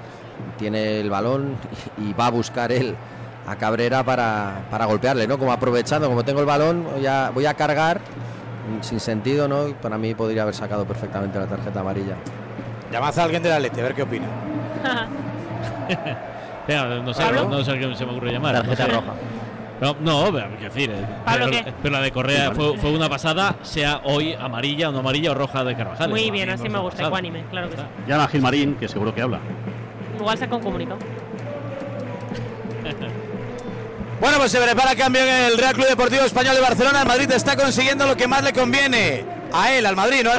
[0.58, 1.56] tiene el balón
[1.98, 2.96] y va a buscar él
[3.48, 5.40] a Cabrera para, para golpearle, ¿no?
[5.40, 9.68] Como aprovechando, como tengo el balón, voy a, voy a cargar mm, sin sentido, ¿no?
[9.68, 12.16] Y Para mí podría haber sacado perfectamente la tarjeta amarilla.
[12.92, 14.28] Llamad a alguien del Atleti, a ver qué opina.
[16.62, 17.50] Espera, no sé, ¿Pablo?
[17.50, 18.56] no sé qué se me ocurre llamar.
[18.56, 18.96] Tarjeta no sé.
[18.96, 19.14] roja.
[19.82, 21.74] No, no, pero quiero decir, eh, ¿Pablo pero, qué?
[21.82, 25.34] pero la de Correa fue, fue una pasada, sea hoy amarilla o no amarilla o
[25.34, 26.10] roja de Carvajal.
[26.10, 27.84] Muy bien, así me gusta, ecuánime, claro que sí.
[28.08, 29.40] Llama a Gilmarín, que seguro que habla.
[30.20, 31.00] Igual saca un comunicado.
[34.22, 37.02] Bueno, pues se prepara cambio en el Real Club Deportivo Español de Barcelona.
[37.02, 39.26] El Madrid está consiguiendo lo que más le conviene.
[39.52, 40.30] A él, al Madrid, ¿no?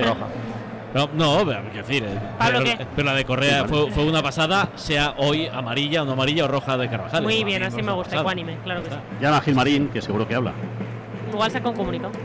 [0.95, 2.87] No, no, pero quiero decir, eh, ¿Pablo pero, qué?
[2.95, 6.49] pero la de Correa fue, fue una pasada, sea hoy amarilla o no amarilla o
[6.49, 7.23] roja de Carvajal.
[7.23, 8.97] Muy bien, así me gusta, ecuánime, claro que sí.
[9.21, 10.53] Llama a Gilmarín, que seguro que habla.
[11.31, 12.13] Igual saca un comunicado.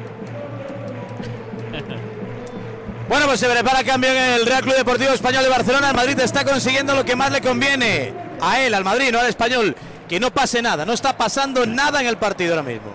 [3.10, 5.92] Bueno, pues se prepara cambio en el Real Club Deportivo Español de Barcelona.
[5.92, 8.14] El Madrid está consiguiendo lo que más le conviene.
[8.42, 9.78] A él, al Madrid, no al español.
[10.10, 10.86] Que no pase nada.
[10.86, 12.92] No está pasando nada en el partido ahora mismo.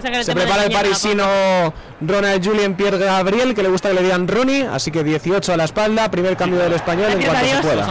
[0.00, 1.24] Se prepara el parisino
[2.00, 5.56] Ronald Julien Pierre Gabriel, que le gusta que le digan Ronnie, así que 18 a
[5.56, 7.86] la espalda, primer cambio del español en cuanto se pueda.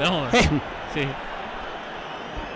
[0.00, 0.28] Vamos,
[0.94, 1.06] sí.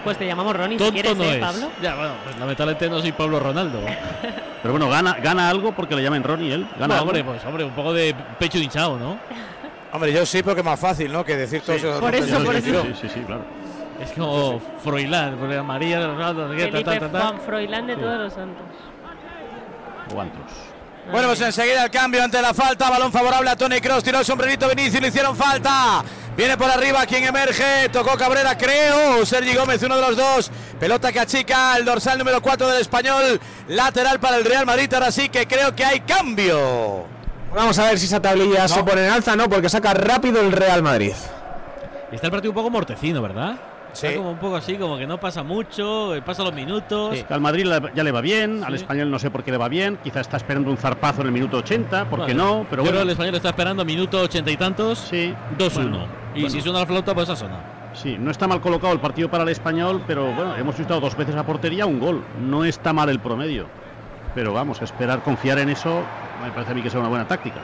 [0.04, 1.40] Pues te llamamos Ronnie si quieres, no ¿eh, es.
[1.40, 1.70] Pablo?
[1.82, 3.80] Ya, bueno, pues lamentablemente no soy Pablo Ronaldo.
[4.62, 6.68] Pero bueno, gana, gana algo porque le llamen Ronnie él.
[6.78, 7.06] Gana No, algo.
[7.06, 9.18] hombre, pues hombre, un poco de pecho hinchado, ¿no?
[9.92, 11.24] Hombre, yo sí, porque es más fácil, ¿no?
[11.24, 12.82] Que decir todos esos Por eso, por retiro.
[12.82, 13.42] Sí, sí, sí, claro.
[14.00, 17.20] Es como Froilán, porque María sé qué, ta, Felipe ta, ta, ta.
[17.20, 18.66] Juan Froilán de todos los santos.
[20.12, 20.52] ¿Cuántos?
[21.10, 22.90] Bueno, pues enseguida el cambio ante la falta.
[22.90, 24.04] Balón favorable a Tony Cross.
[24.04, 25.00] Tiró el sombrerito Vinicius.
[25.00, 26.04] Le hicieron falta.
[26.36, 27.88] Viene por arriba quien emerge.
[27.88, 29.24] Tocó Cabrera, creo.
[29.24, 30.50] Sergi Gómez, uno de los dos.
[30.78, 33.40] Pelota que achica el dorsal número 4 del español.
[33.68, 34.92] Lateral para el Real Madrid.
[34.92, 37.06] Ahora sí que creo que hay cambio.
[37.54, 39.48] Vamos a ver si esa tablilla se pone en alza, ¿no?
[39.48, 41.14] Porque saca rápido el Real Madrid.
[42.12, 43.56] Y está el partido un poco mortecino, ¿verdad?
[43.98, 44.06] Sí.
[44.06, 47.18] Está como un poco así, como que no pasa mucho, eh, pasa los minutos.
[47.18, 49.68] Sí, Al Madrid ya le va bien, al español no sé por qué le va
[49.68, 52.64] bien, quizá está esperando un zarpazo en el minuto 80, ¿por qué no?
[52.70, 55.00] Pero yo creo bueno, que el español está esperando minuto ochenta y tantos.
[55.00, 55.34] Sí.
[55.58, 55.72] 2-1.
[55.74, 56.50] Bueno, y bueno.
[56.50, 57.60] si suena la flauta, pues esa suena.
[57.92, 61.16] sí, no está mal colocado el partido para el español, pero bueno, hemos visto dos
[61.16, 62.22] veces a portería, un gol.
[62.40, 63.66] No está mal el promedio.
[64.32, 66.02] Pero vamos, esperar, confiar en eso,
[66.40, 67.58] me parece a mí que es una buena táctica.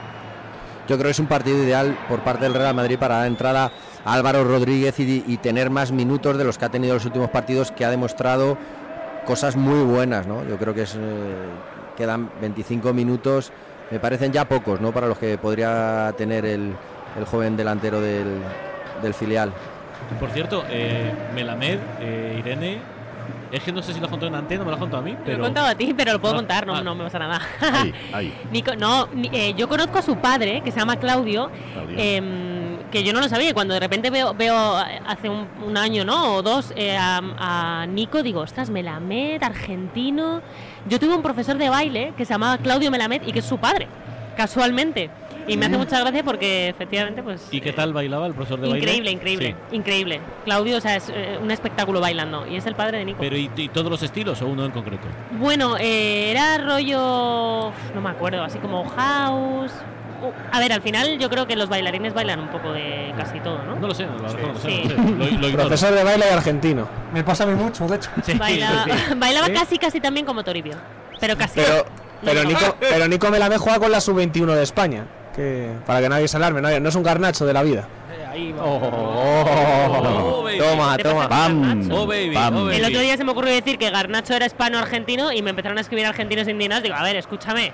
[0.89, 3.71] Yo creo que es un partido ideal por parte del Real Madrid para dar entrada
[4.05, 7.29] Álvaro Rodríguez y, y tener más minutos de los que ha tenido en los últimos
[7.29, 8.57] partidos, que ha demostrado
[9.25, 10.47] cosas muy buenas, ¿no?
[10.47, 10.99] Yo creo que es, eh,
[11.97, 13.51] quedan 25 minutos,
[13.91, 14.91] me parecen ya pocos, ¿no?
[14.91, 16.73] Para los que podría tener el,
[17.17, 18.39] el joven delantero del,
[19.01, 19.51] del filial.
[20.19, 22.77] Por cierto, eh, Melamed, eh, Irene,
[23.51, 25.05] Es que no sé si lo contó en antena o me lo ha contado a
[25.05, 25.43] mí, Lo he pero.
[25.43, 26.83] contado a ti, pero lo puedo Ah, contar, no, ah.
[26.83, 27.39] no me pasa nada.
[27.61, 28.33] Ahí, ahí.
[28.51, 31.95] Nico, no, eh, yo conozco a su padre, que se llama Claudio, Claudio.
[31.97, 32.54] em,
[32.95, 33.53] que yo no lo sabía.
[33.53, 36.35] Cuando de repente veo, veo eh, hace un, un año, ¿no?
[36.35, 37.21] O dos, eh, a,
[37.81, 40.41] a Nico, digo, ostras, Melamed, argentino.
[40.87, 43.57] Yo tuve un profesor de baile que se llamaba Claudio Melamed y que es su
[43.57, 43.87] padre,
[44.37, 45.09] casualmente.
[45.47, 47.49] Y me hace mucha gracia porque efectivamente, pues.
[47.51, 48.79] ¿Y qué tal bailaba el profesor de baile?
[48.79, 49.75] Increíble, increíble, Sí.
[49.75, 50.19] increíble.
[50.43, 52.47] Claudio, o sea, es eh, un espectáculo bailando.
[52.47, 53.19] Y es el padre de Nico.
[53.19, 55.03] Pero ¿y, y todos los estilos o uno en concreto?
[55.39, 57.71] Bueno, eh, era rollo.
[57.93, 59.71] No me acuerdo, así como house.
[60.21, 63.39] Uh, A ver, al final yo creo que los bailarines bailan un poco de casi
[63.41, 63.75] todo, ¿no?
[63.75, 64.47] No lo sé, lo no sé, Sí.
[64.53, 64.95] no sé.
[64.97, 65.55] Lo, lo ignoro.
[65.67, 66.87] Profesor de baile y argentino.
[67.13, 68.09] Me pasa a mí mucho, de hecho.
[68.37, 68.85] Baila-
[69.17, 69.53] bailaba ¿Sí?
[69.53, 70.75] casi, casi también como Toribio.
[71.19, 71.59] Pero casi.
[71.59, 71.85] Pero,
[72.23, 75.05] pero, Nico, pero Nico Melamed juega con la sub-21 de España.
[75.35, 77.87] Que, para que nadie se alarme, no, no es un garnacho de la vida.
[78.61, 81.27] Oh, toma, ¿Te toma.
[81.27, 81.89] Bam?
[81.91, 82.55] Oh, baby, bam.
[82.55, 82.75] oh, baby.
[82.77, 85.81] El otro día se me ocurrió decir que Garnacho era hispano-argentino y me empezaron a
[85.81, 86.83] escribir argentinos indignados.
[86.83, 87.73] Digo, a ver, escúchame.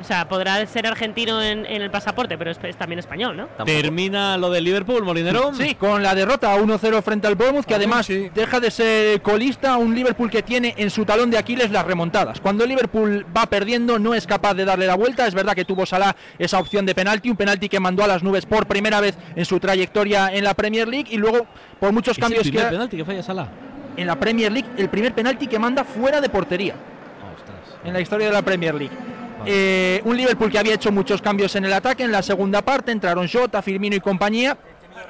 [0.00, 3.48] O sea, podrá ser argentino en, en el pasaporte, pero es, es también español, ¿no?
[3.66, 5.52] Termina lo del Liverpool, Molinero.
[5.54, 9.94] Sí, con la derrota 1-0 frente al Bournemouth, que además deja de ser colista, un
[9.94, 12.40] Liverpool que tiene en su talón de Aquiles las remontadas.
[12.40, 15.26] Cuando el Liverpool va perdiendo, no es capaz de darle la vuelta.
[15.26, 18.22] Es verdad que tuvo Salah esa opción de penalti, un penalti que mandó a las
[18.22, 21.46] nubes por primera vez en su trayectoria en la Premier League y luego
[21.78, 23.48] por muchos Es cambios el primer que penalti que falla Salah.
[23.98, 26.74] en la Premier League, el primer penalti que manda fuera de portería
[27.84, 28.96] en la historia de la Premier League.
[29.46, 32.02] Eh, un Liverpool que había hecho muchos cambios en el ataque.
[32.02, 34.56] En la segunda parte entraron Jota, Firmino y compañía.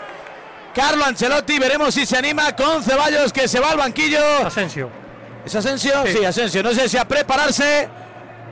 [0.75, 4.19] Carlo Ancelotti, veremos si se anima con Ceballos que se va al banquillo.
[4.45, 5.00] Asensio.
[5.45, 5.93] ¿Es Asensio?
[6.05, 6.23] Sí.
[6.23, 6.63] Asensio.
[6.63, 7.89] No sé si a prepararse,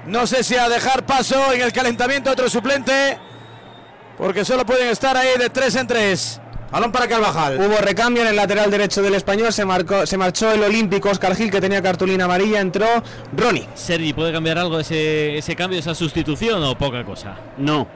[0.08, 3.18] no sé si a dejar paso en el calentamiento a otro suplente,
[4.18, 6.42] porque solo pueden estar ahí de tres en tres.
[6.72, 7.60] Balón para Carvajal.
[7.60, 11.36] Hubo recambio en el lateral derecho del español, se, marcó, se marchó el olímpico Oscar
[11.36, 12.86] Gil que tenía cartulina amarilla, entró
[13.36, 13.68] Ronnie.
[13.74, 17.36] Sergi, ¿puede cambiar algo ese, ese cambio, esa sustitución o poca cosa?
[17.58, 17.88] No.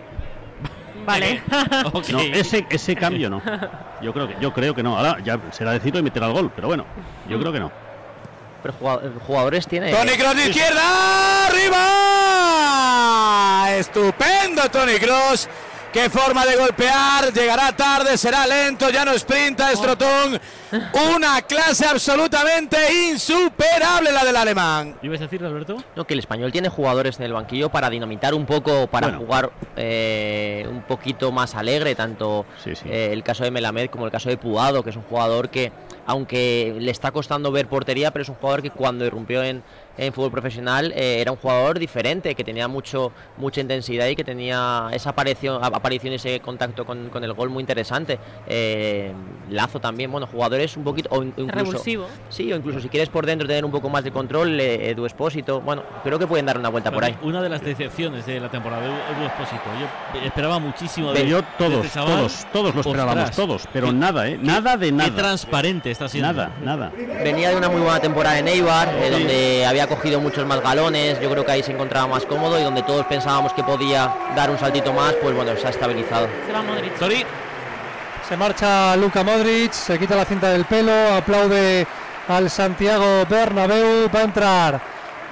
[1.06, 1.44] Vale.
[2.12, 3.42] No, ese, ese cambio no.
[4.02, 4.98] Yo creo que, yo creo que no.
[4.98, 6.86] Ahora ya será decirlo y meter al gol, pero bueno,
[7.30, 7.72] yo creo que no.
[8.64, 9.92] Pero jugado- jugadores tiene.
[9.92, 11.80] Tony Cross de izquierda, arriba.
[13.78, 15.48] Estupendo Tony Cross.
[15.94, 20.40] Qué forma de golpear, llegará tarde, será lento, ya no sprinta, es trotón.
[21.16, 22.78] Una clase absolutamente
[23.12, 24.96] insuperable la del alemán.
[25.04, 25.78] ¿Ibas a decir, Alberto?
[25.96, 29.20] No, que el español tiene jugadores en el banquillo para dinamitar un poco, para Bueno.
[29.24, 34.30] jugar eh, un poquito más alegre, tanto eh, el caso de Melamed como el caso
[34.30, 35.72] de Puado, que es un jugador que,
[36.08, 39.62] aunque le está costando ver portería, pero es un jugador que cuando irrumpió en,
[39.98, 44.24] en fútbol profesional, eh, era un jugador diferente, que tenía mucho mucha intensidad y que
[44.24, 48.20] tenía esa aparición, aparición y ese contacto con, con el gol muy interesante.
[48.48, 49.12] Eh,
[49.50, 51.10] Lazo también, bueno, jugadores un poquito...
[51.12, 52.08] O in- incluso, Revulsivo.
[52.30, 55.06] Sí, o incluso si quieres por dentro tener un poco más de control, eh, Edu
[55.06, 57.16] Espósito, bueno, creo que pueden dar una vuelta por ahí.
[57.22, 59.62] Una de las decepciones de la temporada de Edu Espósito.
[60.14, 62.18] Yo esperaba muchísimo de Yo todos, este chaval.
[62.18, 64.40] todos, todos lo esperábamos, Ostras, todos, pero qué- nada, ¿eh?
[64.42, 65.10] Nada de nada.
[65.10, 66.32] Qué transparente está siendo.
[66.34, 66.92] Nada, nada.
[67.24, 71.20] Venía de una muy buena temporada en Eibar, eh, donde había cogido muchos más galones,
[71.20, 74.50] yo creo que ahí se encontraba más cómodo y donde todos pensábamos que podía dar
[74.50, 76.28] un saltito más, pues bueno, se ha estabilizado.
[76.46, 77.28] Se va Modric.
[78.28, 81.86] Se marcha Luka Modric, se quita la cinta del pelo, aplaude
[82.28, 84.82] al Santiago Bernabéu, va a entrar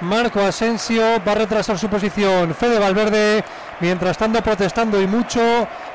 [0.02, 3.44] Marco Asensio, va a retrasar su posición Fede Valverde,
[3.80, 5.40] mientras tanto protestando y mucho,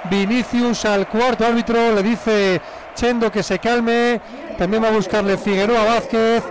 [0.09, 2.61] Vinicius al cuarto árbitro, le dice
[2.95, 4.19] Chendo que se calme,
[4.57, 6.43] también va a buscarle Figueroa Vázquez,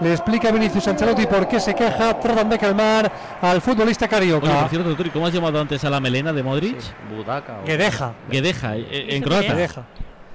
[0.00, 4.46] le explica a Vinicius Ancelotti por qué se queja, tratan de calmar al futbolista carioca.
[4.50, 6.76] Oye, por cierto, Turi, ¿cómo has llamado antes a la melena de Modric?
[7.14, 7.58] Budaca.
[7.64, 8.12] Guedeja.
[8.30, 9.54] Guedeja, eh, en ¿Eso croata.
[9.54, 9.82] Guedeja.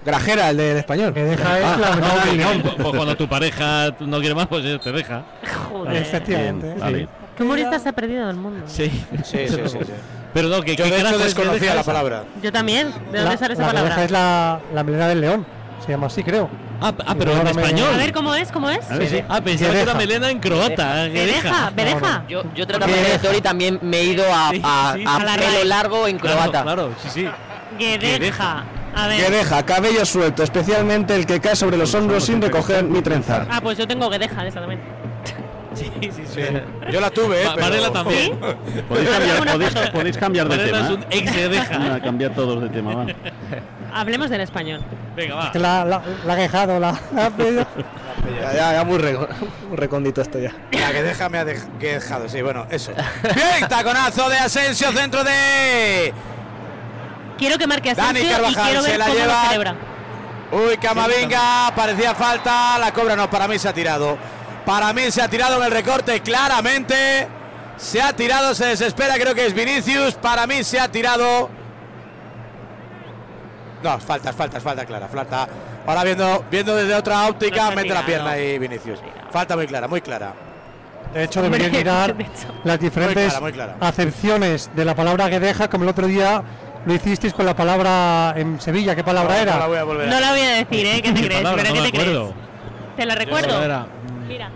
[0.05, 1.13] Grajera, el del español.
[1.13, 2.61] Que deja es la Ah, melena del león.
[2.77, 5.23] pues cuando tu pareja no quiere más, pues eh, te deja.
[5.69, 5.95] Joder.
[5.97, 6.75] Efectivamente.
[6.79, 7.07] Vale.
[7.35, 8.65] ¿Qué humorista se ha perdido del mundo?
[8.65, 8.89] Sí.
[9.23, 9.91] Sí, sí, sí, sí.
[10.33, 12.23] Pero no, que Yo ¿qué de hecho desconocía la palabra.
[12.41, 12.87] Yo también.
[13.11, 14.03] ¿De dónde La- sale esa la palabra?
[14.03, 15.45] es la, la melena del león,
[15.85, 16.49] se llama así creo.
[16.81, 17.89] Ah, ah, pero en español.
[17.93, 18.51] A ver, ¿cómo es?
[18.51, 18.79] ¿Cómo es?
[18.85, 19.23] Sí, sí.
[19.27, 21.05] Ah, pensaba que era melena en croata.
[21.07, 22.23] eh, Bedeja, Bedeja.
[22.29, 25.21] Yo, yo tratando de Tori también me he ido a, Sí, a, sí, a sí.
[25.21, 26.63] A la pelo largo en croata.
[26.63, 27.27] Claro, sí, sí.
[27.77, 28.63] Guedeja.
[28.95, 29.23] A ver.
[29.23, 33.47] Que deja cabello suelto, especialmente el que cae sobre los hombros sin recoger ni trenzar.
[33.49, 34.81] Ah, pues yo tengo Guedeja, esa también.
[35.75, 36.41] Sí, sí, sí.
[36.91, 37.45] Yo la tuve, ¿eh?
[37.45, 38.37] Ma- Marela también.
[38.89, 40.89] Podéis cambiar, podéis, podéis cambiar de Varela tema.
[40.89, 41.05] es un ¿eh?
[41.11, 41.77] ex guedeja.
[41.77, 43.05] Van a cambiar todos de tema, va.
[43.93, 44.81] Hablemos del español.
[45.15, 45.51] Venga, va.
[45.55, 47.65] La, la, la ha quejado, la ha pedido.
[48.41, 50.51] Ya, ya, ya muy, muy recondito esto ya.
[50.71, 52.91] La que deja me ha dej- que dejado, sí, bueno, eso.
[53.23, 56.13] Bien, taconazo de Asensio, centro de
[57.37, 59.33] Quiero que marque Dani Asensio y Carvajal quiero ver se la cómo lleva.
[59.33, 59.75] lo celebra.
[60.51, 64.17] Uy, Camavinga, parecía falta, la cobra no, para mí se ha tirado.
[64.65, 67.27] Para mí se ha tirado en el recorte claramente.
[67.77, 70.15] Se ha tirado, se desespera, creo que es Vinicius.
[70.15, 71.49] Para mí se ha tirado.
[73.83, 75.47] No, falta, falta, falta clara, falta.
[75.87, 78.99] Ahora viendo, viendo desde otra óptica, No mete la pierna ahí Vinicius.
[79.31, 80.33] Falta muy clara, muy clara.
[81.13, 82.15] De hecho, deberían mirar
[82.63, 83.75] las diferentes clara, muy clara.
[83.79, 86.43] acepciones de la palabra guedeja, como el otro día
[86.85, 88.95] lo hicisteis con la palabra en Sevilla.
[88.95, 89.53] ¿Qué palabra No, era?
[89.53, 91.01] no la voy a volver a- No la voy a decir, ¿eh?
[91.01, 91.41] ¿Qué te crees?
[91.41, 92.19] Palabra, ¿Pero no qué te crees?
[92.97, 93.59] ¿Te la recuerdo?
[94.27, 94.49] Mira.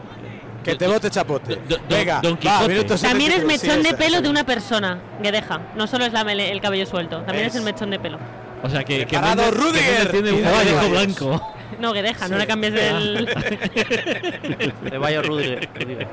[0.64, 1.60] Que te bote chapote.
[1.68, 2.68] Don- Venga, Don va, Quijote.
[2.70, 4.22] minuto También es 73, sí, mechón de pelo esa.
[4.22, 5.60] de una persona, Guedeja.
[5.76, 7.60] No solo es la mele- el cabello suelto, también es, Es.
[7.60, 8.18] el mechón de pelo.
[8.64, 10.12] O sea, que, que que Rudiger.
[10.12, 11.54] Tiene un guedejo blanco.
[11.80, 13.26] No, Guedeja, no le cambies el...
[14.90, 15.70] De Bayo Rudiger.
[15.76, 16.08] Rudiger.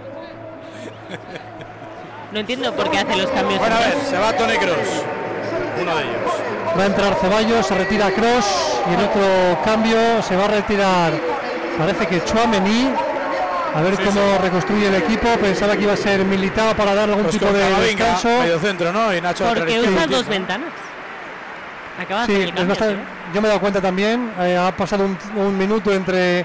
[2.33, 3.59] No entiendo por qué hace los cambios.
[3.61, 5.05] Bueno, a ver, se va Tony Cross.
[5.81, 6.17] Uno de ellos.
[6.79, 11.13] Va a entrar Ceballos, se retira Cross y en otro cambio se va a retirar,
[11.79, 12.91] parece que Chouameni.
[13.75, 15.29] A ver cómo reconstruye el equipo.
[15.41, 18.41] Pensaba que iba a ser militado para darle algún Pues tipo de Camavinga, descanso.
[18.43, 19.15] medio centro, ¿no?
[19.15, 20.17] Y Nacho Porque usa izquierdo.
[20.17, 20.69] dos ventanas.
[22.01, 23.05] Acaba de Sí, hacer el es cambio, bastante- tío.
[23.35, 24.33] yo me he dado cuenta también.
[24.41, 26.45] eh, ha pasado un, un minuto entre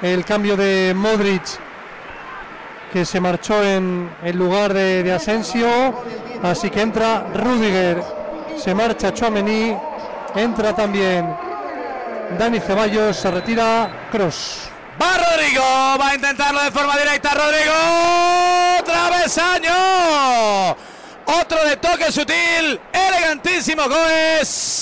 [0.00, 1.42] el cambio de Modric,
[2.92, 5.68] que se marchó en el lugar de, de Asensio.
[6.42, 8.02] Así que entra Rudiger,
[8.56, 9.76] se marcha Chouameni,
[10.36, 11.34] entra también
[12.38, 14.68] Dani Ceballos, se retira Cross.
[15.00, 15.62] Va Rodrigo,
[16.00, 17.30] va a intentarlo de forma directa.
[17.34, 17.72] Rodrigo,
[18.84, 20.76] travesaño.
[21.24, 24.81] Otro de toque sutil, elegantísimo Goes.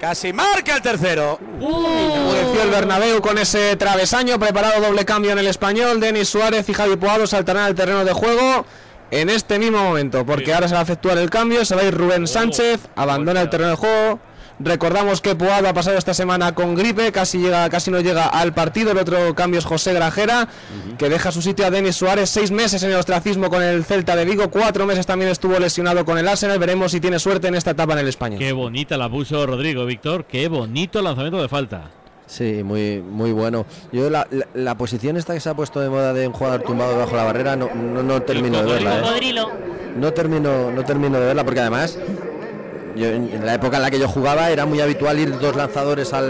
[0.00, 1.38] Casi marca el tercero.
[1.60, 6.00] Enmudeció el Bernabéu con ese travesaño, preparado doble cambio en el español.
[6.00, 8.64] Denis Suárez y Javi Puado saltarán al terreno de juego
[9.10, 11.66] en este mismo momento, porque ahora se va a efectuar el cambio.
[11.66, 14.20] Se va a ir Rubén Sánchez, abandona el terreno de juego.
[14.62, 18.52] Recordamos que Puado ha pasado esta semana con gripe, casi llega, casi no llega al
[18.52, 18.92] partido.
[18.92, 20.48] El otro cambio es José Grajera,
[20.98, 22.28] que deja su sitio a Denis Suárez.
[22.28, 26.04] Seis meses en el ostracismo con el Celta de Vigo, cuatro meses también estuvo lesionado
[26.04, 26.58] con el Arsenal.
[26.58, 28.38] Veremos si tiene suerte en esta etapa en el español.
[28.38, 30.26] Qué bonita la puso Rodrigo, Víctor.
[30.26, 31.90] Qué bonito lanzamiento de falta.
[32.26, 33.66] Sí, muy, muy bueno.
[33.92, 36.62] Yo la, la- la posición esta que se ha puesto de moda de un jugador
[36.62, 38.98] tumbado debajo de la barrera no, no, no termino de verla.
[38.98, 39.02] ¿eh?
[39.96, 41.98] No termino, no termino de verla porque además
[42.96, 46.12] yo, en la época en la que yo jugaba era muy habitual ir dos lanzadores
[46.12, 46.20] a,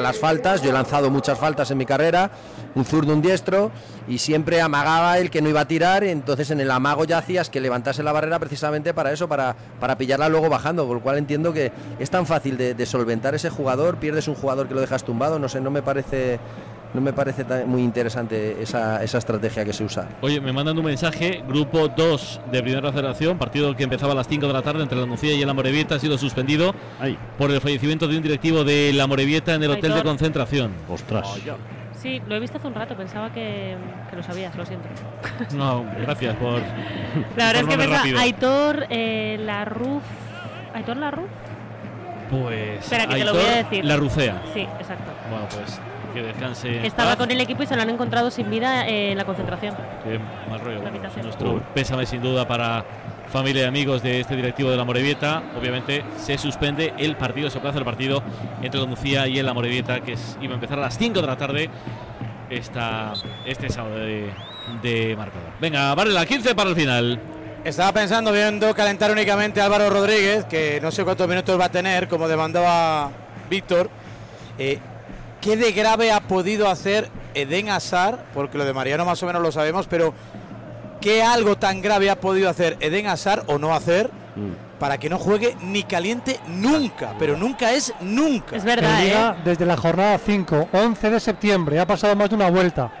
[0.00, 0.62] las faltas.
[0.62, 2.30] Yo he lanzado muchas faltas en mi carrera,
[2.74, 3.70] un zurdo, un diestro,
[4.08, 6.04] y siempre amagaba el que no iba a tirar.
[6.04, 9.96] Entonces en el amago ya hacías que levantase la barrera precisamente para eso, para, para
[9.96, 10.86] pillarla luego bajando.
[10.86, 13.96] Con lo cual entiendo que es tan fácil de solventar ese jugador.
[13.96, 15.38] Pierdes un jugador que lo dejas tumbado.
[15.38, 16.38] No sé, no me parece
[16.94, 20.08] no me parece tan- muy interesante esa, esa estrategia que se usa.
[20.20, 24.28] Oye, me mandan un mensaje, grupo 2 de Primera Federación, partido que empezaba a las
[24.28, 26.74] 5 de la tarde entre la Nucía y el Amorebieta, ha sido suspendido
[27.36, 30.70] por el fallecimiento de un directivo de la Amorebieta en el hotel de concentración.
[30.88, 31.26] Ostras.
[32.00, 33.76] Sí, lo he visto hace un rato, pensaba que,
[34.10, 34.86] que lo sabías, lo siento.
[35.56, 36.60] No, gracias por.
[37.36, 38.20] La verdad es que pensaba.
[38.20, 40.02] Aitor eh, Larruf.
[40.74, 41.28] ¿Aitor Larruf?
[42.30, 42.80] Pues.
[42.80, 43.84] Espera, que te lo voy a decir.
[43.84, 44.42] La Rucea.
[44.52, 45.12] Sí, exacto.
[45.30, 45.80] Bueno, pues
[46.12, 46.86] que descanse.
[46.86, 49.74] Estaba con el equipo y se lo han encontrado sin vida eh, en la concentración.
[50.04, 50.18] Qué
[50.48, 50.74] mal rollo.
[50.76, 51.24] La Bueno, habitación.
[51.26, 52.84] nuestro pésame sin duda para
[53.32, 55.42] familia y amigos de este directivo de la Morevieta.
[55.58, 58.22] Obviamente se suspende el partido, se aplaza el partido
[58.62, 58.86] entre la
[59.26, 61.68] y el la Morevieta, que es- iba a empezar a las 5 de la tarde
[62.48, 63.12] esta,
[63.44, 64.30] este sábado de,
[64.82, 65.48] de marcador.
[65.60, 67.18] Venga, vale la 15 para el final.
[67.64, 71.70] Estaba pensando, viendo calentar únicamente a Álvaro Rodríguez, que no sé cuántos minutos va a
[71.70, 73.10] tener, como demandaba
[73.48, 73.88] Víctor.
[74.58, 74.78] Eh,
[75.40, 78.18] ¿Qué de grave ha podido hacer Eden Hazard?
[78.34, 80.12] Porque lo de Mariano más o menos lo sabemos, pero
[81.00, 84.10] ¿qué algo tan grave ha podido hacer Eden Hazard o no hacer
[84.78, 87.14] para que no juegue ni caliente nunca?
[87.18, 88.56] Pero nunca es nunca.
[88.56, 92.50] Es Que llega desde la jornada 5, 11 de septiembre, ha pasado más de una
[92.50, 92.92] vuelta.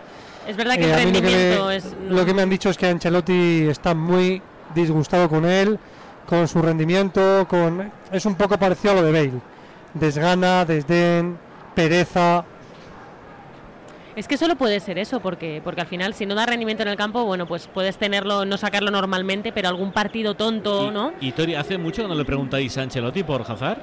[0.48, 1.84] Es verdad que Eh, el a mí lo que me- rendimiento es.
[2.08, 4.42] Lo que me han dicho es que Ancelotti está muy
[4.74, 5.78] disgustado con él,
[6.26, 9.40] con su rendimiento, con es un poco parecido a lo de Bale.
[9.94, 11.38] Desgana, desdén,
[11.74, 12.44] pereza.
[14.16, 16.88] Es que solo puede ser eso, porque, porque al final, si no da rendimiento en
[16.88, 21.12] el campo, bueno, pues puedes tenerlo, no sacarlo normalmente, pero algún partido tonto, ¿no?
[21.20, 23.78] Y Tori, ¿hace mucho que no le preguntáis a Ancelotti por Hazard?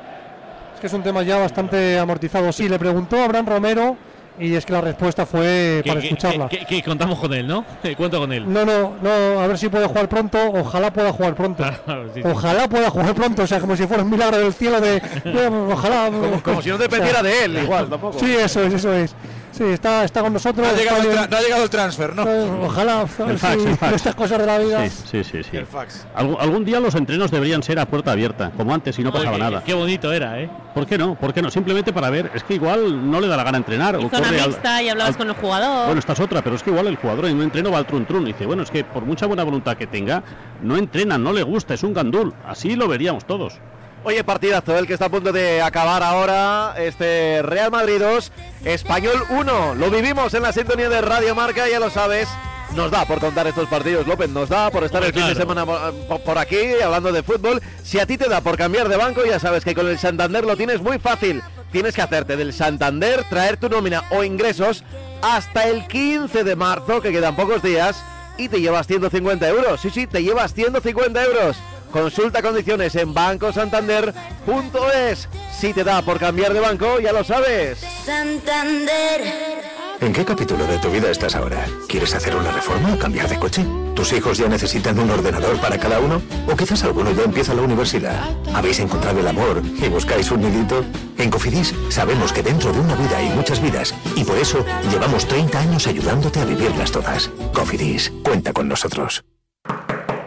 [0.73, 2.51] Es que es un tema ya bastante amortizado.
[2.53, 3.97] Sí, le preguntó a Abraham Romero
[4.39, 6.49] y es que la respuesta fue para escucharla.
[6.49, 7.63] que- contamos con él, ¿no?
[7.83, 8.51] Eh, Cuento con él.
[8.51, 10.37] No, no, no, a ver si puede jugar pronto.
[10.53, 11.63] Ojalá pueda jugar pronto.
[11.85, 12.21] sí, sí.
[12.23, 15.01] Ojalá pueda jugar pronto, o sea, como si fuera un milagro del cielo de.
[15.71, 16.09] ojalá.
[16.09, 18.19] Como- como si no dependiera de él, igual, tampoco.
[18.19, 19.15] Sí, eso es, eso es.
[19.61, 20.65] Sí, está, está con nosotros.
[20.65, 21.19] No ha llegado el bien.
[21.19, 22.23] tra- no ha llegado el transfer, ¿no?
[22.27, 23.93] Eh, Ojalá, El fax, sí, el fax.
[23.93, 24.89] estas cosas de la vida.
[24.89, 25.43] Sí, sí, sí.
[25.51, 25.57] sí.
[25.57, 26.07] El fax.
[26.15, 29.31] Algún, algún día los entrenos deberían ser a puerta abierta, como antes, y no pasaba
[29.35, 29.63] Oye, nada.
[29.63, 30.49] Qué bonito era, ¿eh?
[30.73, 31.13] ¿Por qué no?
[31.13, 31.51] ¿Por qué no?
[31.51, 33.97] Simplemente para ver, es que igual no le da la gana entrenar.
[33.97, 35.85] o Y zona corre al- y hablabas al- con el jugador.
[35.85, 37.85] Bueno, esta es otra, pero es que igual el jugador en un entreno va al
[37.85, 40.23] trun trun y dice, bueno, es que por mucha buena voluntad que tenga,
[40.63, 42.33] no entrena, no le gusta, es un gandul.
[42.47, 43.59] Así lo veríamos todos.
[44.03, 48.31] Oye, partidazo, el que está a punto de acabar ahora, este Real Madrid 2,
[48.65, 49.75] Español 1.
[49.75, 52.27] Lo vivimos en la sintonía de Radio Marca, ya lo sabes.
[52.75, 55.67] Nos da por contar estos partidos, López, nos da por estar el fin de semana
[55.67, 57.61] por, por aquí hablando de fútbol.
[57.83, 60.45] Si a ti te da por cambiar de banco, ya sabes que con el Santander
[60.45, 61.43] lo tienes muy fácil.
[61.71, 64.83] Tienes que hacerte del Santander, traer tu nómina o ingresos
[65.21, 68.03] hasta el 15 de marzo, que quedan pocos días,
[68.37, 69.79] y te llevas 150 euros.
[69.79, 71.57] Sí, sí, te llevas 150 euros.
[71.91, 75.29] Consulta condiciones en bancosantander.es.
[75.59, 77.77] Si te da por cambiar de banco, ya lo sabes.
[78.05, 79.69] Santander.
[79.99, 81.63] ¿En qué capítulo de tu vida estás ahora?
[81.87, 83.63] ¿Quieres hacer una reforma o cambiar de coche?
[83.93, 86.19] ¿Tus hijos ya necesitan un ordenador para cada uno?
[86.51, 88.19] ¿O quizás alguno ya empieza la universidad?
[88.51, 90.83] ¿Habéis encontrado el amor y buscáis un nidito?
[91.19, 95.27] En Cofidis sabemos que dentro de una vida hay muchas vidas y por eso llevamos
[95.27, 97.29] 30 años ayudándote a vivirlas todas.
[97.53, 99.23] Cofidis, cuenta con nosotros.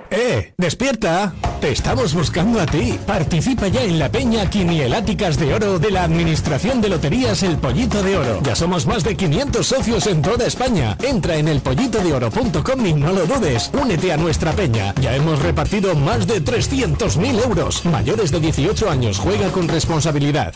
[0.08, 0.54] ¡Eh!
[0.56, 1.34] ¡Despierta!
[1.64, 2.98] Te estamos buscando a ti.
[3.06, 8.02] Participa ya en la peña Quinieláticas de Oro de la Administración de Loterías El Pollito
[8.02, 8.40] de Oro.
[8.42, 10.94] Ya somos más de 500 socios en toda España.
[11.02, 13.70] Entra en elpollitodeoro.com y no lo dudes.
[13.72, 14.92] Únete a nuestra peña.
[15.00, 17.86] Ya hemos repartido más de 300.000 euros.
[17.86, 19.18] Mayores de 18 años.
[19.18, 20.52] Juega con responsabilidad.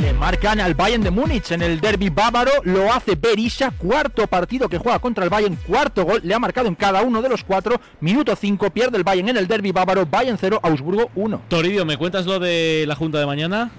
[0.00, 4.68] Le marcan al Bayern de Múnich en el derby bávaro, lo hace Berisha, cuarto partido
[4.68, 7.44] que juega contra el Bayern, cuarto gol, le ha marcado en cada uno de los
[7.44, 11.42] cuatro, minuto 5, pierde el Bayern en el derby bávaro, Bayern 0, Augsburgo 1.
[11.48, 13.70] Toribio, ¿me cuentas lo de la junta de mañana?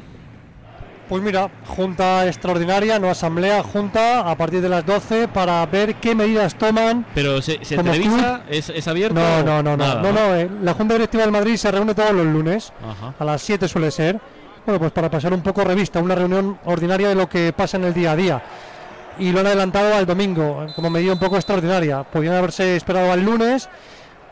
[1.09, 6.13] Pues mira, junta extraordinaria, no asamblea, junta a partir de las 12 para ver qué
[6.13, 7.05] medidas toman.
[7.15, 8.41] ¿Pero se, se televisa?
[8.49, 9.15] ¿Es, es abierto?
[9.17, 11.95] No, no, no, no, Nada, no, no, eh, La Junta Directiva del Madrid se reúne
[11.95, 13.13] todos los lunes, Ajá.
[13.17, 14.19] a las 7 suele ser.
[14.65, 17.85] Bueno, pues para pasar un poco revista, una reunión ordinaria de lo que pasa en
[17.85, 18.43] el día a día.
[19.17, 22.03] Y lo han adelantado al domingo, como medida un poco extraordinaria.
[22.03, 23.69] Podrían haberse esperado al lunes,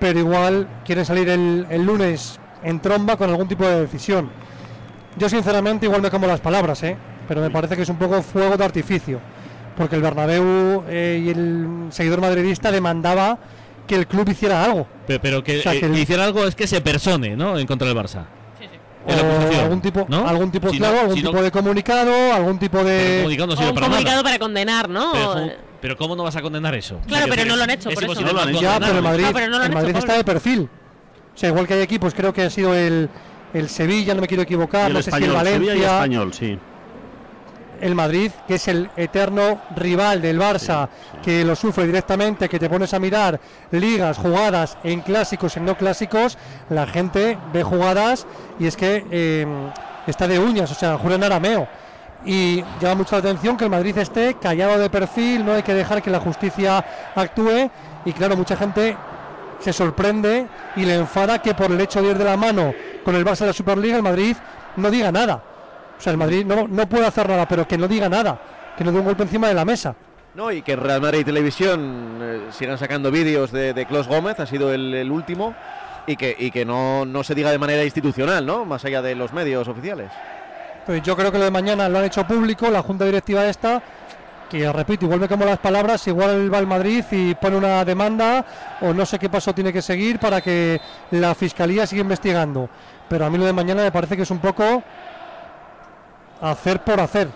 [0.05, 4.29] pero igual quieren salir el, el lunes en tromba con algún tipo de decisión.
[5.17, 6.95] Yo sinceramente igual me como las palabras, ¿eh?
[7.27, 9.19] pero me parece que es un poco fuego de artificio,
[9.75, 13.39] porque el Bernabéu eh, y el seguidor madridista demandaba
[13.87, 14.85] que el club hiciera algo.
[15.07, 17.57] Pero, pero que, O sea, eh, que el- hiciera algo es que se persone, ¿no?
[17.57, 18.25] En contra del Barça.
[19.07, 20.27] O algún tipo, ¿no?
[20.27, 23.17] algún tipo, Si no- claro, algún si no- tipo de comunicado, algún tipo de.
[23.21, 24.23] comunicado no O un para comunicado nada.
[24.23, 25.11] para condenar, ¿no?
[25.85, 26.99] Pero, ¿cómo- pero ¿cómo no vas a condenar eso?
[27.07, 28.11] Claro, pero no lo han hecho, es por eso.
[28.13, 28.61] imposible No lo han hecho.
[28.61, 29.99] Ya, pero el Madrid, pero no lo han el hecho, Madrid pobre.
[29.99, 30.69] está de perfil.
[31.33, 33.09] O sea, igual que hay equipos, creo que ha sido el,
[33.53, 35.93] el Sevilla, no me quiero equivocar, el no sé si el español, Sevilla y Valencia.
[35.95, 36.59] español, sí.
[37.81, 40.87] el Madrid, que es el eterno rival del Barça,
[41.21, 43.39] que lo sufre directamente, que te pones a mirar
[43.71, 46.37] ligas, jugadas en clásicos, en no clásicos,
[46.69, 48.25] la gente ve jugadas
[48.59, 49.45] y es que eh,
[50.07, 51.67] está de uñas, o sea, jura en arameo.
[52.25, 55.73] Y llama mucho la atención que el Madrid esté callado de perfil, no hay que
[55.73, 56.83] dejar que la justicia
[57.15, 57.69] actúe.
[58.03, 58.97] Y claro, mucha gente
[59.59, 62.73] se sorprende y le enfada que por el hecho de ir de la mano
[63.03, 64.35] con el Barça de la Superliga, el Madrid
[64.75, 65.43] no diga nada.
[65.97, 68.39] O sea, el Madrid no, no puede hacer nada, pero que no diga nada,
[68.77, 69.95] que no dé un golpe encima de la mesa.
[70.33, 74.45] No, y que Real Madrid Televisión eh, sigan sacando vídeos de, de Klaus Gómez, ha
[74.45, 75.55] sido el, el último,
[76.07, 78.65] y que, y que no, no se diga de manera institucional, ¿no?
[78.65, 80.11] Más allá de los medios oficiales.
[80.85, 83.81] Pues yo creo que lo de mañana lo han hecho público, la junta directiva esta,
[84.49, 88.45] que repito, igual me como las palabras, igual va al Madrid y pone una demanda
[88.81, 90.79] o no sé qué paso tiene que seguir para que
[91.09, 92.69] la fiscalía siga investigando.
[93.09, 94.83] Pero a mí lo de mañana me parece que es un poco
[96.41, 97.29] hacer por hacer.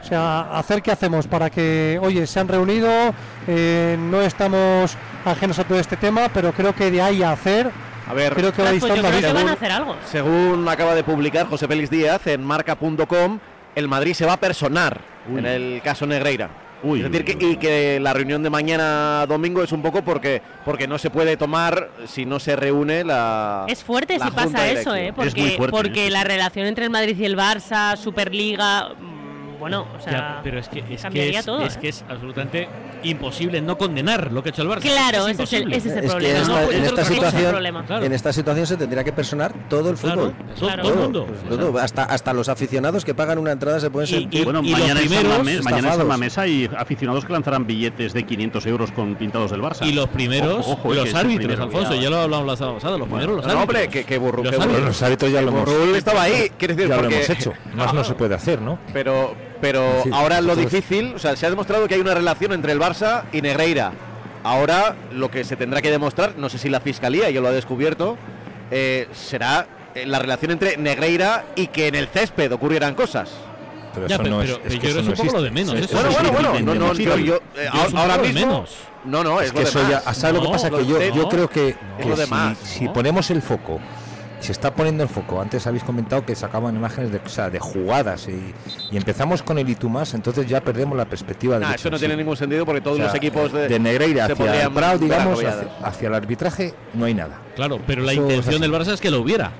[0.00, 2.88] O sea, hacer qué hacemos para que, oye, se han reunido,
[3.46, 7.70] eh, no estamos ajenos a todo este tema, pero creo que de ahí a hacer,
[8.10, 9.52] A ver, creo que va a Pues yo distar creo la que van a vida.
[9.52, 9.96] hacer algo.
[10.10, 13.38] Según acaba de publicar José Félix Díaz en marca.com,
[13.76, 16.50] el Madrid se va a personar en el caso Negreira.
[16.82, 20.88] es decir, que, y que la reunión de mañana domingo es un poco porque, porque
[20.88, 23.64] no se puede tomar si no se reúne la.
[23.68, 24.96] Es fuerte la si junta pasa eso.
[24.96, 25.12] ¿eh?
[25.14, 28.88] Porque, porque la relación entre el Madrid y el Barça, Superliga,
[29.60, 31.60] bueno, o sea, Ya, pero es que es, que cambiaría es, todo.
[31.64, 31.78] es ¿eh?
[31.80, 32.68] que es absolutamente
[33.02, 34.80] imposible no condenar lo que ha hecho el Barça.
[34.82, 36.38] Claro, es ese es el- ese es Es problema.
[36.40, 37.84] esta- No, en esta es el situación, problema.
[37.88, 40.34] en esta situación se tendría que personar todo el fútbol.
[40.58, 41.26] Claro, todo el mundo.
[41.26, 45.00] Pues todo, hasta, hasta los aficionados que pagan una entrada se pueden sentir bueno, mañana,
[45.00, 46.06] en San Mamés, mañana San estafados.
[46.08, 49.86] Mamés hay aficionados que lanzarán billetes de 500 euros con pintados del Barça.
[49.86, 52.56] Y los primeros, Ojo, ojo, eh, los es árbitros, primero, Alfonso, ya lo hablamos la
[52.56, 53.62] semana pasada, los primeros, los no, árbitros.
[53.76, 55.00] hombre, que, que burro, Los árbitros.
[55.00, 55.64] Los ya lo hemos.
[55.64, 57.52] Burrul estaba ahí, quiere decir, Ya lo hemos hecho.
[57.74, 58.78] Más no se puede hacer, ¿no?
[58.92, 62.72] Pero, pero ahora lo difícil, o sea, se ha demostrado que hay una relación entre
[62.72, 63.92] el Barça y Negreira.
[64.42, 67.52] Ahora lo que se tendrá que demostrar, no sé si la fiscalía ya lo ha
[67.52, 68.16] descubierto,
[68.70, 73.30] eh, será eh, la relación entre Negreira y que en el césped ocurrieran cosas.
[73.92, 74.50] Pero Ya, eso pero- no es.
[74.52, 76.10] pero es yo que eso que no es un poco lo de menos, Eso Bueno,
[76.12, 78.46] bueno, bueno, no, no, yo, eh, ahora, de mismo.
[78.46, 78.70] menos.
[79.04, 80.04] No, no, es, Es que lo eso demás.
[80.04, 80.14] ya.
[80.14, 80.70] ¿Sabes lo que pasa?
[80.70, 82.92] lo Que yo, de- yo creo que, es que lo si, demás, si ¿no?
[82.92, 83.80] ponemos el foco,
[84.40, 85.40] se está poniendo el foco.
[85.40, 88.54] Antes habéis comentado que sacaban imágenes de, o sea, de jugadas y,
[88.90, 92.00] y empezamos con el Itumás, entonces ya perdemos la perspectiva Nah, hecho eso no en
[92.00, 95.00] tiene ningún sentido porque todos O sea, los equipos de, de Negreira se hacia el
[95.00, 97.40] digamos, hacia, hacia el arbitraje, no hay nada.
[97.54, 99.52] Claro, pero la Eso intención del Barça es que lo hubiera.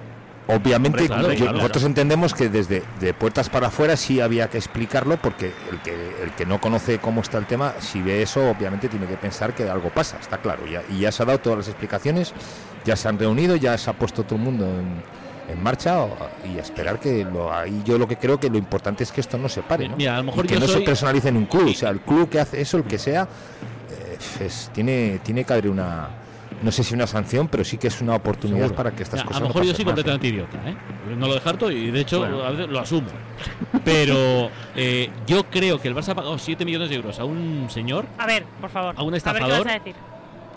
[0.54, 1.86] Obviamente, Hombre, claro, yo- claro, nosotros claro.
[1.88, 5.92] entendemos que desde de puertas para afuera sí había que explicarlo, porque el que,
[6.22, 9.54] el que no conoce cómo está el tema, si ve eso, obviamente tiene que pensar
[9.54, 10.66] que algo pasa, está claro.
[10.66, 12.32] Ya, y ya se ha dado todas las explicaciones,
[12.84, 15.02] ya se han reunido, ya se ha puesto todo el mundo en,
[15.54, 16.16] en marcha o-
[16.52, 19.20] y a esperar que lo, ahí yo lo que creo que lo importante es que
[19.20, 19.96] esto no se pare, ¿no?
[19.96, 21.74] Mira, a lo mejor Y que yo no soy- se personalice en un club, o
[21.74, 25.68] sea, el club que hace eso, el que sea, eh, es- tiene, tiene que haber
[25.68, 26.08] una,
[26.62, 28.76] no sé si una sanción, pero sí que es una oportunidad Seguro.
[28.76, 29.94] para que estas Mira, cosas a lo no mejor yo pasen soy más.
[29.94, 30.76] completamente idiota, ¿eh?
[31.16, 32.42] No lo descarto y de hecho Bueno.
[32.42, 33.08] a veces lo asumo.
[33.84, 37.68] Pero eh, yo creo que el Barça ha pagado 7 millones de euros a un
[37.70, 38.94] señor, A ver, por favor.
[38.96, 39.94] a un A ver qué estafador, vas a decir.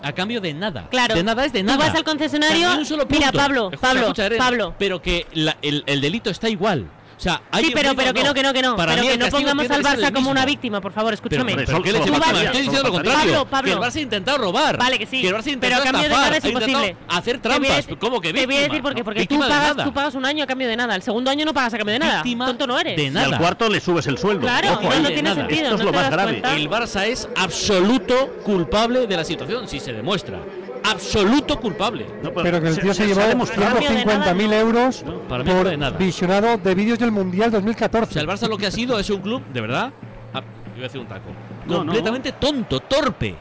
[0.02, 0.88] a cambio de nada.
[0.90, 1.14] Claro.
[1.14, 1.78] De nada es de Tú nada.
[1.86, 2.68] vas al concesionario,
[3.10, 3.32] mira.
[3.32, 4.74] Pablo, Escucha, Pablo, escucha, Pablo.
[4.78, 6.86] Pero que la- el, el delito está igual.
[7.16, 8.76] O sea, hay Sí, pero, pero que no, que no, que no.
[8.76, 11.54] Para pero que no pongamos al Barça como una víctima, por favor, Pero, escúchame.
[11.56, 12.18] pero, ¿por qué le víctima?
[12.18, 13.20] Estoy diciendo lo contrario.
[13.32, 13.64] Pablo, Pablo.
[13.66, 14.78] Que el Barça ha intentado robar.
[14.78, 15.20] Vale, que sí.
[15.22, 16.96] Que el Barça ha pero intentado a cambio de nada es imposible.
[17.08, 17.86] hacer trampas.
[17.98, 18.68] ¿Cómo que Te voy a víctima?
[18.68, 19.04] decir por qué.
[19.04, 20.94] Porque tú víctima pagas, tú pagas un año a cambio de nada.
[20.96, 22.22] El segundo año no pagas a cambio de nada.
[22.22, 22.96] Tonto no eres.
[22.96, 23.28] de nada.
[23.28, 24.42] Y al cuarto le subes el sueldo.
[24.42, 25.36] Claro, Ojo no, no tiene nada.
[25.36, 25.62] sentido.
[25.62, 26.42] Esto es lo más grave.
[26.56, 30.38] El Barça es absoluto culpable de la situación, si se demuestra.
[30.84, 32.06] Absoluto culpable.
[32.42, 35.96] Pero que el tío se, llevó 150.000 euros para mí no por de nada.
[35.96, 38.12] visionado de vídeos del Mundial O 2014.
[38.12, 39.92] sea, el Barça lo que ha sido es un club, de verdad,
[40.34, 40.42] ah,
[40.76, 41.30] iba a decir un taco,
[41.66, 43.34] No, completamente tonto, torpe,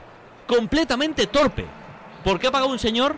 [0.47, 1.65] completamente torpe.
[2.23, 3.15] Porque ha pagado un señor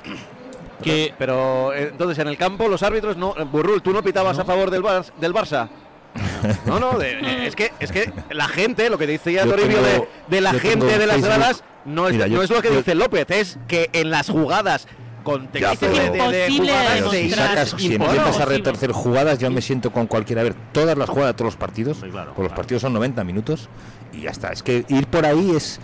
[0.84, 3.36] que Pero eh, entonces en el campo los árbitros no.
[3.38, 5.68] eh, Burrul, ¿tú no pitabas a favor del, Bar- del Barça?
[6.66, 9.52] No, no, de- eh, es, que, es que la gente, lo que dice ya Yo
[9.52, 12.50] Toribio de, de la yo gente de las gradas, no es, Mira, yo- no es
[12.50, 14.88] lo que yo- dice López, es que en las jugadas
[15.24, 19.50] con Ya, texto pero- de, de- de jugadas sacas, si empiezas a retorcer jugadas, yo
[19.50, 20.42] me siento con cualquiera.
[20.42, 22.56] A ver, todas las jugadas de todos los partidos, Sí, claro, pues los claro.
[22.56, 23.70] partidos son 90 minutos
[24.14, 24.50] y ya está.
[24.52, 25.80] Es que ir por ahí es,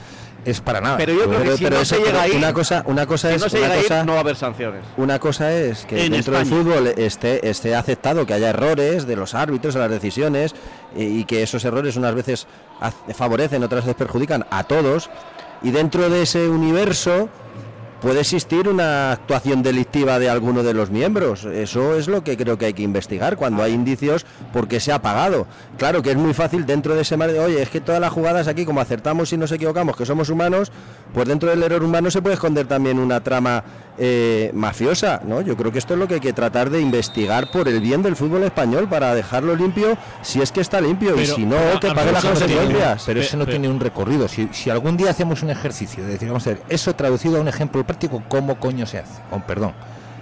[0.46, 0.98] es para nada.
[0.98, 3.42] Pero yo creo que si no se llega ahí, una cosa, una cosa si es
[3.42, 4.82] no se una llega cosa, ahí, no va a haber sanciones.
[4.98, 9.16] Una cosa es que En dentro del fútbol esté, esté aceptado que haya errores de
[9.16, 10.54] los árbitros, de las decisiones,
[10.96, 12.48] y, y que esos errores unas veces
[13.16, 15.10] favorecen, otras veces perjudican a todos.
[15.64, 17.30] Y dentro de ese universo,
[18.02, 21.46] puede existir una actuación delictiva de alguno de los miembros.
[21.46, 25.02] Eso es lo que creo que hay que investigar cuando hay indicios porque se ha
[25.02, 25.46] pagado.
[25.78, 28.12] Claro que es muy fácil dentro de ese mar de, oye, es que todas las
[28.12, 30.72] jugadas aquí, como acertamos y nos equivocamos, que somos humanos,
[31.14, 33.64] pues dentro del error humano se puede esconder también una trama
[33.98, 35.42] eh, mafiosa, ¿no?
[35.42, 38.02] Yo creo que esto es lo que hay que tratar de investigar por el bien
[38.02, 41.80] del fútbol español para dejarlo limpio si es que está limpio y si no, pero-
[41.82, 43.04] que pague pero las eso no tiene- consecuencias.
[43.06, 44.28] Pero eso no tiene un recorrido.
[44.28, 47.42] Si, si algún día hacemos un ejercicio de decir, vamos a ver, eso traducido a
[47.42, 49.22] un ejemplo práctico, ¿cómo coño se hace?
[49.30, 49.74] Con perdón.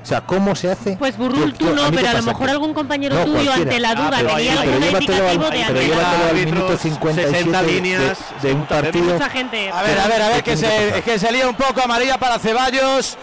[0.02, 0.96] O sea, ¿cómo se hace?
[0.98, 3.62] Pues Burrul, tú no, pero a lo mejor algún compañero No, tuyo cualquiera.
[3.62, 6.36] ante la Ah, duda pero- tenía algún llévatelo al- indicativo de pero ante llévatelo al
[6.36, 9.14] minuto 57 60 de- de- líneas, de, un partido.
[9.14, 9.70] Mucha gente.
[9.72, 12.18] A ver, a ver, a ver, que se, es que se lía un poco amarilla
[12.18, 13.18] para Ceballos.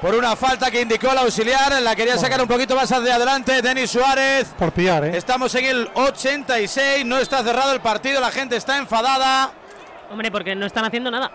[0.00, 3.60] Por una falta que indicó el auxiliar, la quería sacar un poquito más hacia adelante
[3.60, 4.48] Denis Suárez.
[4.58, 5.16] Por pillar, ¿eh?
[5.16, 9.50] Estamos en el 86, no está cerrado el partido, la gente está enfadada.
[10.10, 11.30] Hombre, porque no están haciendo nada.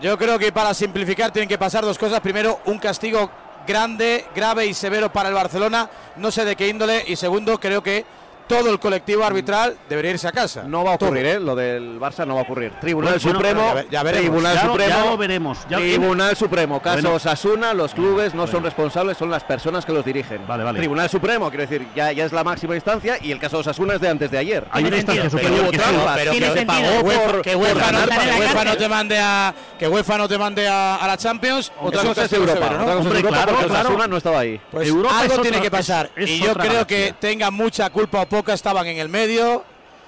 [0.00, 2.20] Yo creo que para simplificar tienen que pasar dos cosas.
[2.20, 3.30] Primero, un castigo
[3.66, 7.04] grande, grave y severo para el Barcelona, no sé de qué índole.
[7.06, 8.04] Y segundo, creo que
[8.46, 10.64] todo el colectivo arbitral debería irse a casa.
[10.64, 11.40] No va a ocurrir, ¿eh?
[11.40, 12.72] Lo del Barça no va a ocurrir.
[12.80, 14.22] Tribunal Bueno, Supremo, ya ve- ya veremos.
[14.26, 15.58] Tribunal Ya lo- Supremo, ya lo veremos.
[15.68, 17.14] Ya- Tribunal Supremo, caso Bueno.
[17.14, 20.46] Osasuna, los clubes no son responsables, son las personas que los dirigen.
[20.46, 20.78] Vale, vale.
[20.78, 24.00] Tribunal Supremo, quiero decir, ya, ya es la máxima instancia y el caso Osasuna es
[24.00, 24.66] de antes de ayer.
[24.70, 28.08] Hay una instancia superior que trampas, pero que pagó UEFA, por, que UEFA no, ganar
[28.08, 28.38] que partidos.
[28.40, 31.72] UEFA no te mande a que UEFA no te mande a, a la Champions.
[31.80, 32.64] Otra Eso cosa es es Europa, ¿no?
[32.66, 33.88] otra cosa es Hombre, Europa claro, porque claro.
[33.88, 34.60] Osasuna no estaba ahí.
[34.70, 36.10] Pues Europa algo es tiene que pasar.
[36.16, 39.64] es- es y yo creo que tengan mucha culpa o poca, estaban en el medio.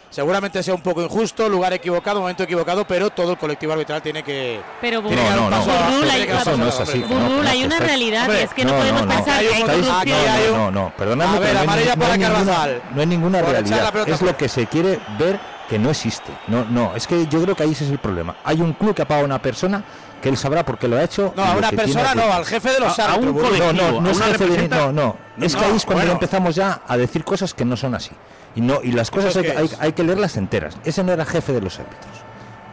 [0.08, 4.22] Seguramente sea un poco injusto, lugar equivocado, momento equivocado, pero todo el colectivo arbitral tiene
[4.22, 4.60] que.
[4.80, 5.58] Pero dar no, no, no.
[5.64, 7.00] Burrul, Eso no es así.
[7.00, 9.14] Burrul, no, hay una realidad, Hombre, es que no, no, podemos no, no.
[9.14, 9.62] pensar que hay.
[9.62, 12.38] Aquí hay un- no, no, no, perdonadme, A ver, pero no hay- amarilla para ninguna-
[12.38, 12.82] Carvajal.
[12.94, 14.08] No hay ninguna realidad.
[14.08, 16.32] Es lo que se quiere ver que no existe.
[16.46, 18.36] No, no, es que yo creo que ahí ese es el problema.
[18.44, 19.82] Hay un club que ha pagado a una persona
[20.22, 21.32] que él sabrá por qué lo ha hecho.
[21.36, 23.26] No, a una persona que- no, al jefe de los A- a árbitros.
[23.26, 23.58] un Burrul.
[23.58, 25.16] No, colectivo, no, no a es jefe de- no, no.
[25.40, 26.12] Es que No, ahí es cuando bueno.
[26.14, 28.10] empezamos ya a decir cosas que no son así.
[28.54, 29.76] Y no y las cosas ¿Eso hay, que- hay, es?
[29.80, 30.76] hay que leerlas enteras.
[30.84, 32.12] Ese no era jefe de los árbitros.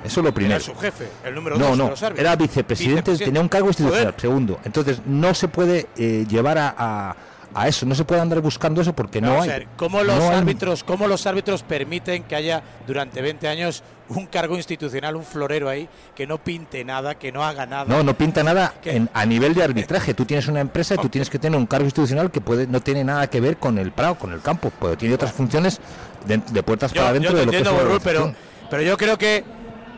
[0.06, 0.60] Eso es lo Era primero.
[0.60, 2.26] su jefe, el número No, dos no, de los árbitros.
[2.26, 4.08] era vicepresidente, tenía un cargo institucional.
[4.08, 4.22] Joder.
[4.22, 7.16] Segundo, entonces no se puede eh, llevar a, a-
[7.56, 9.50] a eso, no se puede andar buscando eso porque no hay.
[9.50, 13.48] a ver, ¿cómo los no hay- árbitros, cómo los árbitros permiten que haya durante 20
[13.48, 17.86] años un cargo institucional, un florero ahí que no pinte nada, que no haga nada?
[17.88, 18.74] No, no pinta nada
[19.14, 20.14] a nivel de arbitraje.
[20.14, 22.82] Tú tienes una empresa y tú tienes que tener un cargo institucional que puede no
[22.82, 25.80] tiene nada que ver con el Prado, con el campo, pero tiene otras funciones
[26.26, 28.34] de, de puertas Yo, para te de lo que es entiendo, la Borrul, pero,
[28.70, 29.44] pero yo creo que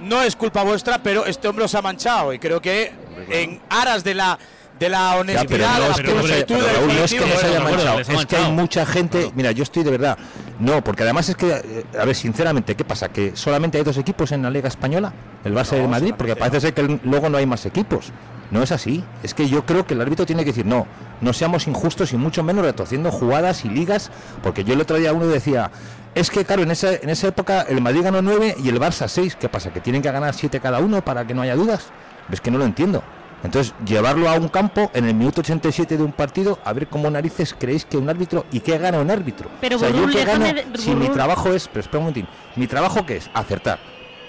[0.01, 2.91] no es culpa vuestra, pero este hombre os ha manchado y creo que
[3.29, 4.37] en aras de la
[4.79, 7.59] de la Ya, honestidad, de la pero Raúl, no es que colectivo, no se haya
[7.61, 9.31] manchado, es que hay mucha gente.
[9.35, 10.17] Mira, yo estoy de verdad.
[10.59, 13.09] No, porque además es que, eh, a ver, sinceramente, ¿qué pasa?
[13.09, 15.13] ¿Que solamente hay dos equipos en la Liga Española?
[15.43, 16.13] ¿El Barça y el Madrid?
[16.17, 18.11] Porque parece ser que luego no hay más equipos.
[18.51, 19.03] No es así.
[19.23, 20.85] Es que yo creo que el árbitro tiene que decir, no,
[21.19, 24.11] no seamos injustos y mucho menos retorciendo jugadas y ligas.
[24.43, 25.71] Porque yo el otro día uno decía,
[26.13, 29.07] es que claro, en esa, en esa época el Madrid ganó nueve y el Barça
[29.07, 29.35] seis.
[29.35, 29.73] ¿Qué pasa?
[29.73, 31.87] ¿Que tienen que ganar siete cada uno para que no haya dudas?
[32.31, 33.03] Es que no lo entiendo.
[33.45, 37.09] Entonces, llevarlo a un campo en el minuto 87 de un partido, a ver cómo
[37.09, 39.49] narices creéis que un árbitro y qué gana un árbitro.
[39.61, 42.27] Pero, o sea, yo qué gano de- si mi trabajo es, pero espera un momentín,
[42.55, 43.79] mi trabajo qué es acertar.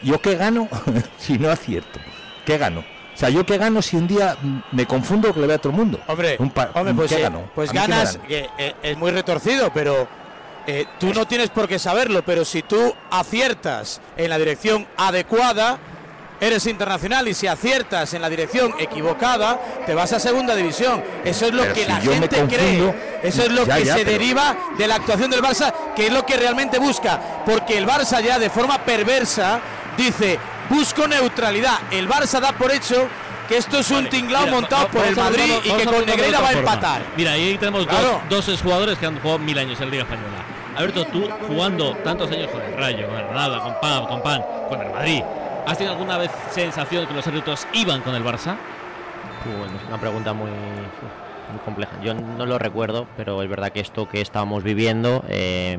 [0.03, 0.69] Yo qué gano
[1.19, 1.99] si no acierto.
[2.45, 2.81] ¿Qué gano?
[2.81, 4.37] O sea, yo qué gano si un día
[4.73, 5.99] me confundo que le vea a todo el mundo.
[6.07, 7.51] Hombre, Un hombre, pues, ¿qué eh, gano?
[7.55, 8.29] pues ¿A mí qué me ganas, gana?
[8.29, 10.07] que, eh, es muy retorcido, pero
[10.67, 15.79] eh, tú no tienes por qué saberlo, pero si tú aciertas en la dirección adecuada,
[16.41, 21.03] eres internacional y si aciertas en la dirección equivocada, te vas a segunda división.
[21.25, 22.95] Eso es lo Pero que si la gente confundo, cree.
[23.23, 26.07] Eso es lo ya, que ya, se pero- deriva de la actuación del Barça, que
[26.07, 27.21] es lo que realmente busca.
[27.45, 29.61] Porque el Barça ya de forma perversa
[29.97, 31.79] dice, busco neutralidad.
[31.91, 33.09] El Barça da por hecho
[33.49, 36.41] que esto es un tinglao Mira, montado por el a Madrid y que con Negreira
[36.41, 37.03] va a empatar.
[37.17, 38.21] Mira, ahí tenemos Claro.
[38.29, 40.43] dos, dos exjugadores que han jugado mil años en la Liga Española.
[40.77, 44.43] Alberto, tú jugando tantos años con el Rayo, con el Granada, con PAN, con PAN,
[44.69, 45.23] con el Madrid,
[45.67, 48.57] ¿has tenido alguna vez sensación de que los árbitros iban con el Barça?
[49.45, 51.93] Bueno, es una pregunta muy, muy compleja.
[52.03, 55.79] Yo no lo recuerdo, pero es verdad que esto que estábamos viviendo eh,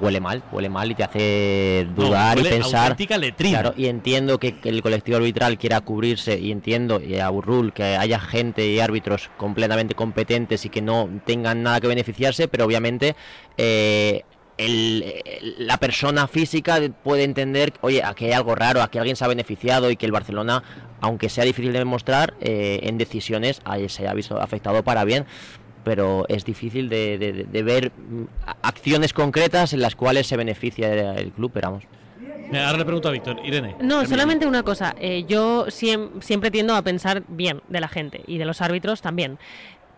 [0.00, 2.82] huele mal, huele mal y te hace dudar y pensar.
[2.82, 3.60] auténtica letrina.
[3.60, 7.96] Claro, y entiendo que, el colectivo arbitral quiera cubrirse y entiendo y a Burrul que
[7.96, 13.16] haya gente y árbitros completamente competentes y que no tengan nada que beneficiarse, pero obviamente
[13.56, 14.24] eh,
[14.58, 19.24] el- el- la persona física puede entender, oye, aquí hay algo raro, aquí alguien se
[19.24, 20.62] ha beneficiado y que el Barcelona,
[21.00, 25.26] aunque sea difícil de demostrar, eh, en decisiones ahí se ha visto afectado para bien.
[25.84, 28.24] Pero es difícil de, de- de ver mm,
[28.62, 31.84] acciones concretas en las cuales se beneficia el club, pero vamos.
[32.52, 33.38] Ahora le pregunto a Víctor.
[33.44, 33.74] Irene.
[33.80, 34.94] No, solamente una cosa.
[35.00, 39.00] eh, yo siem- siempre tiendo a pensar bien de la gente y de los árbitros
[39.02, 39.38] también.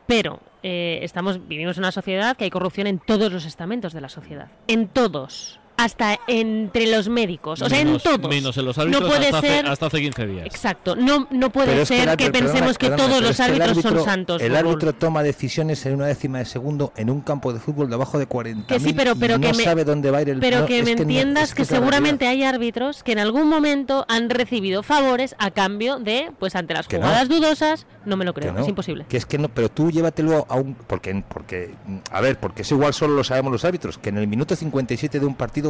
[0.09, 4.01] Pero eh, estamos, vivimos en una sociedad que hay corrupción en todos los estamentos de
[4.01, 4.49] la sociedad.
[4.67, 5.61] En todos.
[5.79, 7.63] Hasta entre los médicos.
[7.63, 8.29] O sea, Menos- en todos.
[8.31, 9.61] Menos en los árbitros no puede hasta, ser.
[9.61, 10.47] hace, hasta hace 15 días.
[10.47, 10.97] Exacto.
[10.97, 13.91] No, no puede Pero ser que, árbitro- perdona, pensemos que todos los que árbitros árbitro-
[13.97, 14.43] son santos.
[14.43, 14.67] El Fútbol.
[14.67, 18.27] árbitro toma decisiones en una décima de segundo en un campo de fútbol debajo de
[18.27, 20.67] 40 Que sí, pero, pero que me, sabe dónde va a ir el pero no,
[20.67, 21.79] que me no- entiendas es que, realidad.
[21.79, 26.75] seguramente hay árbitros que en algún momento han recibido favores a cambio de, pues ante
[26.75, 27.07] las Que no.
[27.07, 29.07] jugadas dudosas, no me lo Que creo, no, es imposible.
[29.09, 30.75] Que es que no, pero tú llévatelo a un.
[30.75, 31.75] Porque, porque,
[32.11, 35.21] a ver, porque es igual solo lo sabemos los árbitros, que en el minuto 57
[35.21, 35.68] de un partido,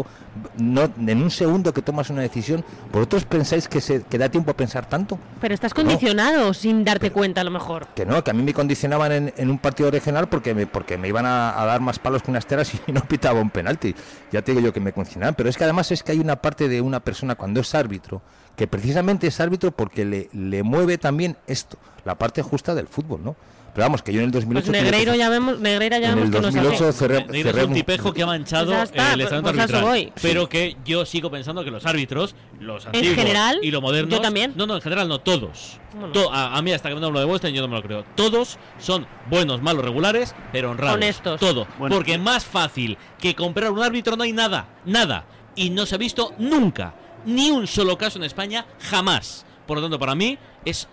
[0.57, 4.51] no, en un segundo que tomas una decisión, ¿vosotros pensáis que, se, que da tiempo
[4.51, 5.19] a pensar tanto?
[5.41, 5.77] Pero estás no.
[5.77, 7.87] condicionado sin darte cuenta a lo mejor.
[7.95, 10.99] Que no, que a mí me condicionaban en, en un partido regional porque me, porque
[10.99, 13.95] me iban a, a dar más palos que unas teras y no pitaba un penalti.
[14.33, 15.35] Ya te digo yo que me condicionaban.
[15.35, 18.23] Pero es que además es que hay una parte de una persona cuando es árbitro,
[18.57, 23.23] que precisamente es árbitro porque le, le mueve también esto, la parte justa del fútbol,
[23.23, 23.37] ¿no?
[23.75, 24.67] Pero vamos, que yo en el 2008...
[24.67, 26.93] Pues Negreiro ya vemos, Negreira ya En vemos el que no 2008 sabe.
[26.93, 29.55] cerré- Negreira es cerré un tipejo que ha manchado Pues está, el pues- estamento pues
[29.57, 29.85] eso arbitral.
[29.85, 30.13] voy.
[30.21, 33.59] Pero que yo sigo pensando que los árbitros, los antiguos general?
[33.63, 34.15] y los modernos.
[34.15, 34.53] Yo también.
[34.57, 35.79] No, no, en general no, todos.
[35.93, 36.13] Bueno.
[36.13, 38.05] To- a, a mí, hasta que no hablo de Western, yo no me lo creo.
[38.17, 40.97] Todos son buenos, malos, regulares, pero honrados.
[40.97, 41.39] Honestos.
[41.41, 41.67] Todo.
[41.79, 41.95] Bueno.
[41.95, 44.67] Porque más fácil que comprar un árbitro no hay nada.
[44.85, 45.25] Nada.
[45.55, 46.95] Y no se ha visto nunca.
[47.27, 49.45] Ni un solo caso en España, jamás.
[49.67, 50.89] Por lo tanto, para mí es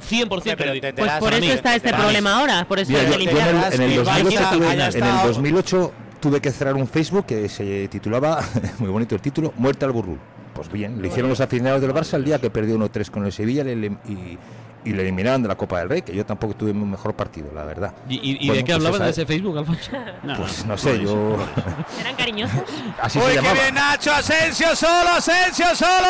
[0.00, 0.80] 100% pero perdido.
[0.80, 3.72] te Pues por eso está este problema ahora, por eso en el- limpiar.
[3.72, 6.86] en el Y 2008 Valencia tuve- haya en el estado- 2008 tuve que cerrar un
[6.88, 8.40] Facebook que se titulaba,
[8.78, 10.18] muy bonito el título, Muerte al Burrul.
[10.54, 13.32] Pues bien, lo hicieron los aficionados del Barça el día que perdió 1-3 con el
[13.32, 14.36] Sevilla le- le- y,
[14.84, 17.48] y le eliminaron de la Copa del Rey, que yo tampoco tuve mi mejor partido,
[17.54, 17.92] la verdad.
[18.08, 19.90] ¿Y, y- y Bueno, de qué pues hablaban de ese Facebook, Alfonso?
[20.36, 21.36] Pues no sé, yo...
[22.00, 22.60] Eran cariñosos.
[23.02, 23.54] Así Uy, se qué llamaba.
[23.54, 26.08] bien Nacho, Asensio solo, Asensio solo,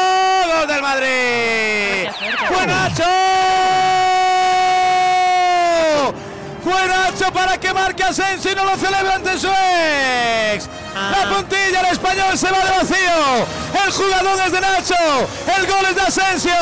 [0.58, 2.08] gol del Madrid.
[2.48, 3.04] ¡Fue Nacho!
[6.62, 10.68] ¡Fue Nacho para que marque Asensio y no lo celebre ante su ex!
[10.94, 13.46] La puntilla, el español se va de vacío.
[13.88, 14.94] El jugador es de Nacho.
[15.56, 16.52] El gol es de Asensio.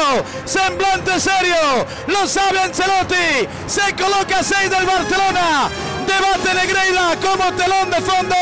[0.45, 1.85] Semblante serio.
[2.07, 3.49] Lo sabe Ancelotti.
[3.66, 5.68] Se coloca 6 del Barcelona.
[6.07, 8.37] Debate Negreira como telón de fondo.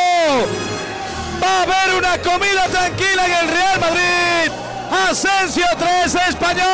[1.43, 4.73] Va a haber una comida tranquila en el Real Madrid.
[4.95, 6.64] Asensio 3, Español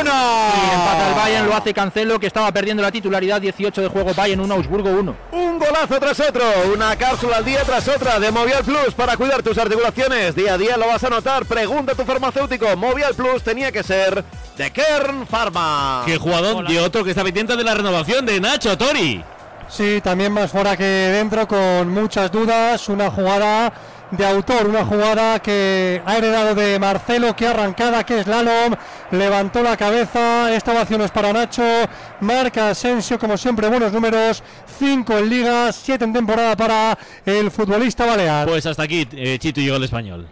[0.00, 0.10] 1.
[0.10, 3.40] Y empata el Bayern, lo hace Cancelo, que estaba perdiendo la titularidad.
[3.40, 5.16] 18 de juego, Bayern 1, Augsburgo 1.
[5.32, 9.42] Un golazo tras otro, una cápsula al día tras otra de Movial Plus para cuidar
[9.42, 10.34] tus articulaciones.
[10.34, 11.44] Día a día lo vas a notar.
[11.44, 12.76] Pregunta a tu farmacéutico.
[12.76, 14.24] Movial Plus tenía que ser
[14.56, 16.02] de Kern Pharma.
[16.06, 19.22] Que jugador y otro que está pendiente de la renovación de Nacho Tori.
[19.68, 22.88] Sí, también más fuera que dentro, con muchas dudas.
[22.90, 23.72] Una jugada
[24.12, 28.74] de autor, una jugada que ha heredado de Marcelo, que arrancada, que es Lalom,
[29.10, 30.54] levantó la cabeza.
[30.54, 31.64] Esta ovación es para Nacho.
[32.20, 34.42] Marca Asensio, como siempre, buenos números.
[34.78, 38.46] 5 en Liga, 7 en temporada para el futbolista balear.
[38.46, 40.28] Pues hasta aquí, eh, Chito llegó el español.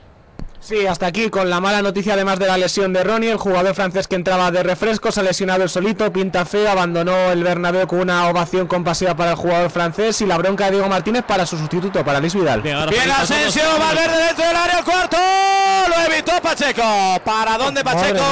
[0.63, 3.75] Sí, hasta aquí con la mala noticia además de la lesión de Ronnie, el jugador
[3.75, 7.87] francés que entraba de refresco, se ha lesionado el solito, pinta feo, abandonó el Bernabéu
[7.87, 11.47] con una ovación compasiva para el jugador francés y la bronca de Diego Martínez para
[11.47, 12.61] su sustituto, para Luis Vidal.
[12.61, 15.17] Bien Asensio, Valverde dentro del área, cuarto,
[15.89, 16.83] lo evitó Pacheco.
[17.25, 18.23] ¿Para dónde Pacheco?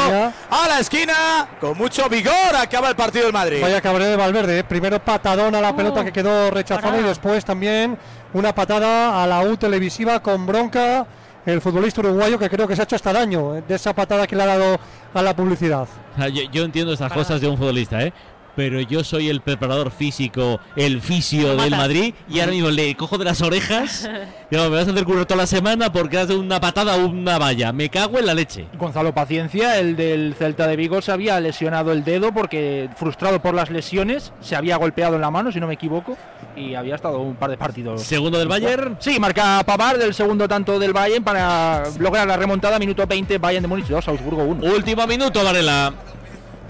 [0.51, 3.63] A la esquina, con mucho vigor, acaba el partido del Madrid.
[3.63, 4.59] Vaya cabreo de Valverde.
[4.59, 4.65] ¿eh?
[4.65, 7.99] Primero patadón a la Oh, pelota que quedó rechazada y después también
[8.35, 11.07] una patada a la U televisiva con bronca.
[11.49, 14.27] El futbolista uruguayo que creo que se ha hecho hasta daño eh, de esa patada
[14.27, 14.79] que le ha dado
[15.15, 15.89] a la publicidad.
[16.13, 18.13] O sea, yo, yo entiendo estas cosas de un futbolista, ¿eh?
[18.55, 21.71] Pero yo soy el preparador físico, el fisio del.
[21.71, 24.11] Madrid y ahora mismo le cojo de las orejas.
[24.51, 26.97] Digo, me vas a hacer curro toda la semana porque has de una patada a
[26.97, 27.73] una valla.
[27.73, 28.67] Me cago en la leche.
[28.77, 33.55] Gonzalo Paciencia, el del Celta de Vigo, se había lesionado el dedo porque, frustrado por
[33.55, 36.19] las lesiones, se había golpeado en la mano, si no me equivoco,
[36.59, 38.03] y había estado un par de partidos.
[38.03, 38.97] Segundo del Bayern.
[39.01, 42.79] Sí, marca Pavard del segundo tanto del Bayern para lograr la remontada.
[42.79, 44.73] Minuto 20, Bayern de Múnich 2, Augsburgo 1.
[44.73, 45.93] Último minuto, Varela.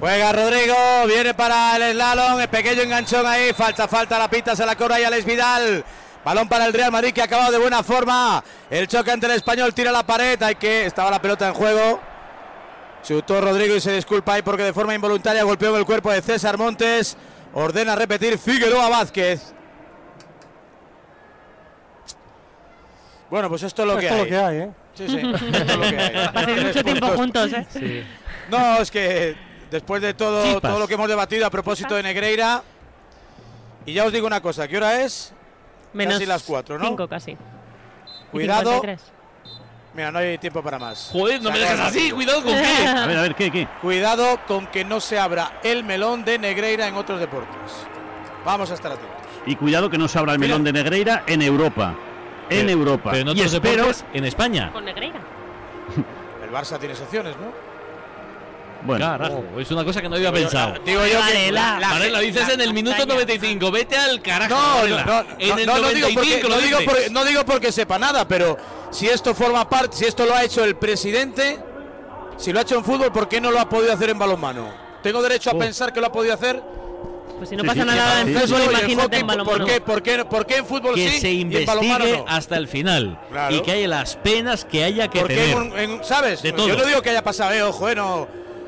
[0.01, 0.76] Juega Rodrigo,
[1.09, 5.01] viene para el slalom, el pequeño enganchón ahí, falta, falta, la pita, se la cobra
[5.01, 5.84] y Alex Vidal.
[6.24, 8.45] Balón para el Real Madrid que ha acabado de buena forma.
[8.70, 12.01] El choque ante el español, tira la pared, hay que, estaba la pelota en juego.
[13.03, 16.59] Chutó Rodrigo y se disculpa ahí porque de forma involuntaria golpeó el cuerpo de César
[16.59, 17.16] Montes.
[17.55, 19.55] Ordena repetir Figueroa Vázquez.
[23.31, 24.24] Bueno, pues esto es lo que Esto es hay.
[24.24, 24.70] lo que hay, ¿eh?
[24.95, 26.29] Sí, sí, esto es lo que hay.
[26.33, 28.05] Pasáis mucho tiempo juntos, ¿eh?
[28.51, 29.37] No, es que
[29.70, 30.62] después de todo, Chispas.
[30.70, 32.62] todo lo que hemos debatido a propósito de Negreira,
[33.85, 35.33] y ya os digo una cosa, ¿qué hora es?
[35.93, 36.87] Menos Casi las cuatro, ¿no?
[36.89, 37.33] cinco casi.
[37.33, 37.37] Y
[38.31, 38.72] Cuidado.
[38.72, 39.03] 53.
[39.95, 41.09] Mira, no hay tiempo para más.
[41.12, 42.87] Joder, no me el así, cuidado con qué.
[42.87, 43.66] A ver, a ver, ¿qué, qué?
[43.81, 47.72] Cuidado con que no se abra el melón de Negreira en otros deportes.
[48.45, 49.16] Vamos a estar atentos.
[49.47, 51.95] Y cuidado que no se abra el melón de Negreira en Europa.
[52.51, 53.11] En Pero- Europa.
[53.13, 54.71] Pero en y otros espero, deportes, en España.
[54.73, 55.21] Con Negreira.
[56.45, 57.69] El Barça tiene secciones, ¿no?
[58.81, 60.75] bueno, Carajo, es una cosa que no había pensado.
[60.87, 63.15] Digo yo que la- Varela, lo dices en el minuto montaña.
[63.15, 63.71] 95.
[63.73, 64.55] Vete al carajo.
[64.55, 65.05] No, no, Varela.
[65.05, 67.45] no, en no, el no, no digo 95 porque, lo no, digo porque, no digo
[67.45, 68.57] porque sepa nada, pero
[68.91, 71.59] si esto forma parte, si esto lo ha hecho el presidente,
[72.37, 74.73] si lo ha hecho en fútbol, ¿por qué no lo ha podido hacer en balonmano?
[75.03, 75.59] ¿Tengo derecho a Oh.
[75.59, 76.63] pensar que lo ha podido hacer?
[77.39, 79.26] Pues si no Sí, pasa sí, nada sí, en sí, fútbol, en imagínate hockey, en
[79.26, 79.66] ¿por balonmano.
[79.66, 82.24] qué, por, qué, ¿Por qué en fútbol que sí se y en balonmano investigue no?
[82.28, 83.55] hasta el final Claro.
[83.57, 85.51] y que haya las penas que haya que Porque tener.
[85.51, 86.43] en un- en- ¿sabes?
[86.43, 86.66] De todo.
[86.68, 88.22] Yo no digo que haya pasado, eh, ojo, eh, no.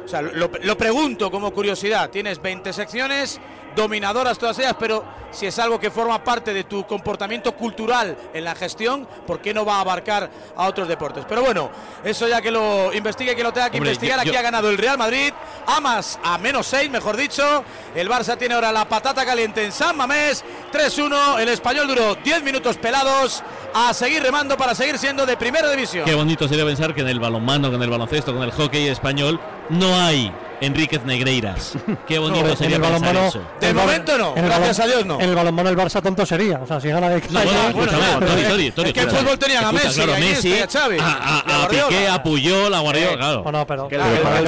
[0.04, 2.10] O sea, lo, lo pregunto como curiosidad.
[2.10, 3.40] Tienes 20 secciones,
[3.76, 8.44] dominadoras todas ellas, pero si es algo que forma parte de tu comportamiento cultural en
[8.44, 11.24] la gestión, ¿por qué no va a abarcar a otros deportes?
[11.28, 11.70] Pero bueno,
[12.04, 14.24] eso ya que lo investigue, que lo tenga que Hombre, investigar.
[14.24, 15.32] yo- Aquí ha ganado el Real Madrid,
[15.66, 17.64] a más, a menos 6, mejor dicho.
[17.94, 21.38] El Barça tiene ahora la patata caliente en San Mamés, 3-1.
[21.38, 23.42] El español duró 10 minutos pelados.
[23.72, 26.04] A seguir remando para seguir siendo de primera división.
[26.04, 29.38] Qué bonito sería pensar que en el balonmano, con el baloncesto, con el hockey español,
[29.70, 31.72] no hay Enríquez Negreiras.
[32.06, 33.42] Qué bonito No, sería el pensar balonmano- eso.
[33.60, 35.20] De el momento no, en el gracias balon- a Dios no.
[35.20, 36.58] En el balonmano el Barça tonto sería.
[36.58, 39.00] O sea, si gana de No, bueno, calle- escúchame, bueno, Tori, Tori, Tori, es que
[39.00, 39.18] escucha.
[39.22, 41.68] fútbol tenían a Messi, claro, a Messi, a Xavi, a, a- a.
[41.68, 43.42] Piqué, a Puyol, a Guardiola, claro.
[43.44, 44.38] No, no, pero Que para que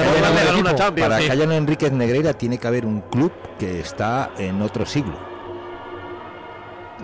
[0.51, 4.85] el una haya un Enríquez Negreira tiene que haber un club que está en otro
[4.85, 5.17] siglo.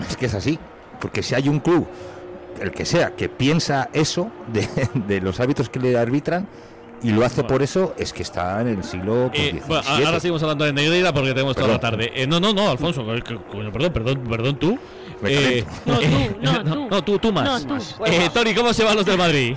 [0.08, 0.60] Es que es así.
[1.00, 1.88] Porque si hay un club,
[2.62, 6.48] el que sea, que piensa eso de, de los árbitros que le arbitran
[7.04, 10.06] y lo hace por eso, es que está en el siglo pues, Eh, bueno, 17.
[10.06, 12.00] ahora seguimos hablando de Negreira porque tenemos toda la Perdón.
[12.00, 12.12] tarde.
[12.16, 14.78] Eh, no, no, no, Alfonso, perdón, perdón, perdón, tú.
[15.24, 16.06] Eh, No, tú,
[16.42, 16.88] no, tú.
[16.90, 17.66] no, tú, tú más.
[17.66, 17.84] No, tú.
[18.06, 19.56] Eh, Tori, ¿cómo se van los del Madrid?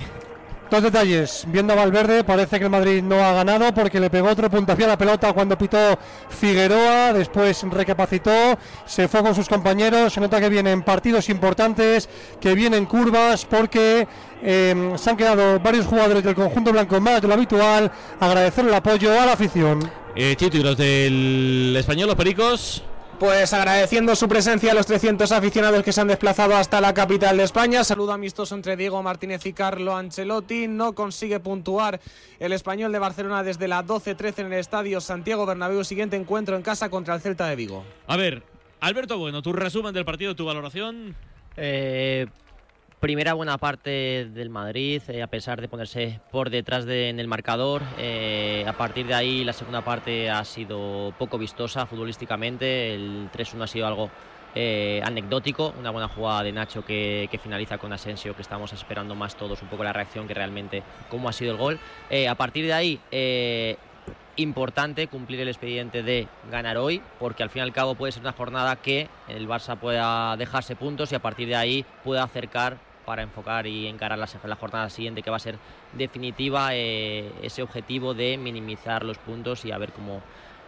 [0.73, 1.45] Dos detalles.
[1.49, 4.85] Viendo a Valverde, parece que el Madrid no ha ganado porque le pegó otro puntapié
[4.85, 5.77] a la pelota cuando pitó
[6.29, 7.13] Figueroa.
[7.13, 10.13] Después recapacitó, se fue con sus compañeros.
[10.13, 12.09] Se nota que vienen partidos importantes,
[12.41, 14.07] que vienen curvas porque
[14.41, 17.91] eh, se han quedado varios jugadores del conjunto blanco más de lo habitual.
[18.19, 19.87] Agradecer el apoyo a la afición.
[20.15, 22.83] Eh, Chito, ¿y los del español, los pericos?
[23.23, 27.37] Pues agradeciendo su presencia a los 300 aficionados que se han desplazado hasta la capital
[27.37, 27.85] de España.
[27.85, 30.67] Saludo amistoso entre Diego Martínez y Carlo Ancelotti.
[30.67, 32.01] No consigue puntuar
[32.37, 35.85] el español de Barcelona desde la 12-13 en el estadio Santiago Bernabéu.
[35.85, 37.85] Siguiente encuentro en casa contra el Celta de Vigo.
[38.07, 38.43] A ver,
[38.81, 41.15] Alberto Bueno, tu resumen del partido, tu valoración.
[41.55, 42.27] Eh,
[43.03, 47.27] primera buena parte del Madrid, eh, a pesar de ponerse por detrás de- en el
[47.27, 47.81] marcador.
[47.97, 52.93] eh, a partir de ahí, la segunda parte ha sido poco vistosa futbolísticamente.
[52.93, 54.09] El 3-1 ha sido algo
[54.55, 55.73] eh, anecdótico.
[55.77, 59.67] Una buena jugada de Nacho que, finaliza con Asensio, que estamos esperando más todos un
[59.67, 61.79] poco la reacción que realmente cómo ha sido el gol.
[62.29, 62.99] A partir de ahí.
[64.35, 68.23] importante cumplir el expediente de ganar hoy, porque al fin y al cabo puede ser
[68.23, 72.92] una jornada que el Barça pueda dejarse puntos y a partir de ahí pueda acercar
[73.05, 75.57] para enfocar y encarar la, jornada siguiente, que va a ser
[75.93, 80.21] definitiva, eh, ese objetivo de minimizar los puntos y a ver cómo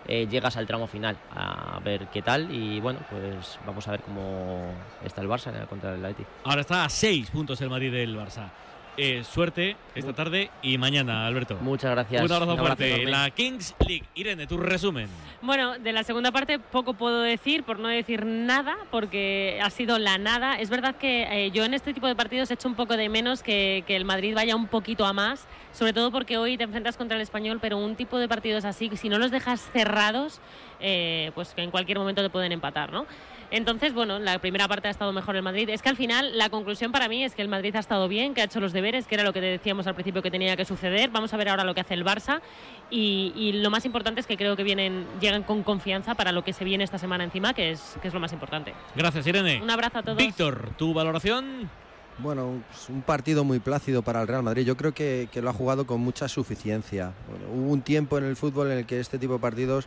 [0.07, 2.53] eh, llegas al tramo final, a ver qué tal.
[2.53, 4.71] Y bueno, pues vamos a ver cómo
[5.03, 6.25] está el Barça contra el Atleti.
[6.43, 8.49] Ahora está a seis puntos el Madrid del Barça.
[8.97, 11.57] Eh, suerte esta tarde y mañana, Alberto.
[11.61, 12.21] Muchas gracias.
[12.21, 13.05] Un abrazo Un abrazo fuerte.
[13.05, 14.05] La Kings League.
[14.15, 15.09] Irene, tu resumen.
[15.41, 19.99] Bueno, de la segunda parte poco puedo decir, por no decir nada, porque ha sido
[19.99, 20.55] la nada.
[20.59, 23.43] Es verdad que eh, yo en este tipo de partidos echo un poco de menos
[23.43, 26.95] que, que el Madrid vaya un poquito a más, sobre todo porque hoy te enfrentas
[26.95, 30.39] contra el español, pero un tipo de partidos así, si no los dejas cerrados,
[30.87, 33.07] eh, pues que en cualquier momento te pueden empatar, ¿no?
[33.51, 35.69] Entonces, bueno, la primera parte ha estado mejor el Madrid.
[35.69, 38.33] Es que al final la conclusión para mí es que el Madrid ha estado bien,
[38.33, 40.65] que ha hecho los deberes, que era lo que decíamos al principio que tenía que
[40.65, 41.09] suceder.
[41.11, 42.41] Vamos a ver ahora lo que hace el Barça.
[42.89, 46.43] Y, y lo más importante es que creo que vienen, llegan con confianza para lo
[46.43, 48.73] que se viene esta semana encima, que es, que es lo más importante.
[48.95, 49.61] Gracias, Irene.
[49.61, 50.17] Un abrazo a todos.
[50.17, 51.69] Víctor, tu valoración.
[52.17, 54.65] Bueno, un- pues un partido muy plácido para el Real Madrid.
[54.65, 57.13] Yo creo que, que lo ha jugado con mucha suficiencia.
[57.29, 59.85] Bueno, hubo un tiempo en el fútbol en el que este tipo de partidos,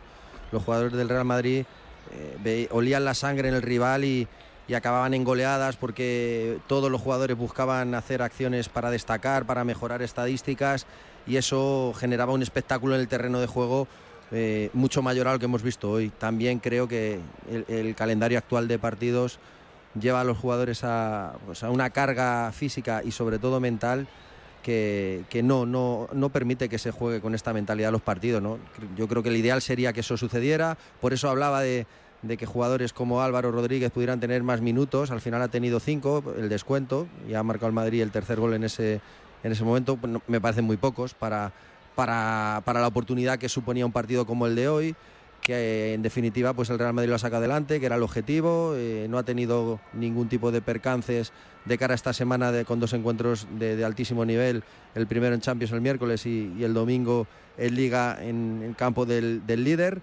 [0.51, 1.65] los jugadores del Real Madrid
[2.45, 4.27] eh, olían la sangre en el rival y,
[4.69, 10.01] y acababan en goleadas porque todos los jugadores buscaban hacer acciones para destacar, para mejorar
[10.03, 10.85] estadísticas
[11.25, 13.87] y eso generaba un espectáculo en el terreno de juego
[14.31, 16.09] eh, mucho mayor a lo que hemos visto hoy.
[16.09, 17.19] También creo que
[17.67, 19.39] el, calendario actual de partidos
[19.99, 24.07] lleva a los jugadores a, pues, a una carga física y sobre todo mental
[24.63, 28.41] que, no, no, no permite que se juegue con esta mentalidad los partidos.
[28.41, 28.59] ¿no?
[28.97, 31.87] Yo creo que el ideal sería que eso sucediera, por eso hablaba de,
[32.21, 36.23] de que jugadores como Álvaro Rodríguez pudieran tener más minutos, al final ha tenido cinco,
[36.37, 39.01] el descuento, y ha marcado el Madrid el tercer gol en ese,
[39.43, 39.97] en ese momento
[40.27, 41.51] me parecen muy pocos para,
[41.95, 44.95] para, para la oportunidad que suponía un partido como el de hoy
[45.41, 48.73] que eh, en definitiva pues el Real Madrid lo saca adelante, que era el objetivo,
[48.75, 51.31] eh, no ha tenido ningún tipo de percances
[51.65, 54.63] de cara a esta semana de, con dos encuentros de, altísimo nivel,
[54.95, 57.27] el primero en Champions el miércoles y, el domingo
[57.57, 60.01] en Liga en, campo del líder.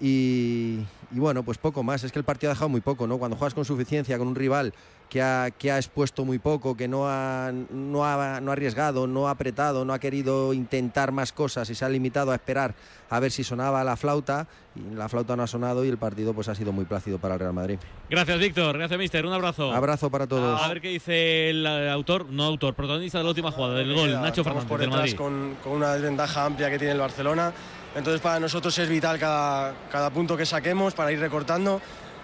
[0.00, 0.80] Y,
[1.12, 2.02] y bueno, pues poco más.
[2.04, 3.18] Es que el partido ha dejado muy poco, ¿no?
[3.18, 4.74] Cuando juegas con suficiencia, con un rival
[5.08, 9.06] que ha, que ha expuesto muy poco, que no ha, no, ha, no ha arriesgado,
[9.06, 12.74] no ha apretado, no ha querido intentar más cosas y se ha limitado a esperar
[13.10, 16.34] a ver si sonaba la flauta, y la flauta no ha sonado y el partido
[16.34, 17.78] pues ha sido muy plácido para el Real Madrid.
[18.10, 18.76] Gracias, Víctor.
[18.76, 19.24] Gracias, Mister.
[19.24, 19.72] Un abrazo.
[19.72, 20.60] Abrazo para todos.
[20.60, 23.94] A ver qué dice el eh, autor, no autor, protagonista de la última jugada del
[23.94, 25.16] gol, Nacho Fernández por del detrás Madrid.
[25.16, 27.52] con, con una desventaja amplia que tiene el Barcelona.
[27.94, 31.80] Entonces para nosotros es vital cada, cada punto que saquemos para ir recortando.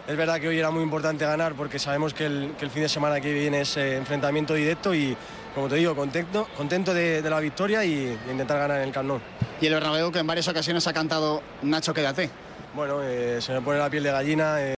[0.09, 2.83] Es verdad que hoy era muy importante ganar porque sabemos que el, que el fin
[2.83, 5.17] de semana que viene es eh, enfrentamiento directo y,
[5.55, 8.93] como te digo, contento, contento de, de la victoria y, y intentar ganar en el
[8.93, 9.21] Camp.
[9.61, 12.31] Y el Bernabéu que en varias ocasiones ha cantado Nacho, quédate.
[12.75, 14.61] Bueno, eh, se me pone la piel de gallina.
[14.61, 14.69] eh,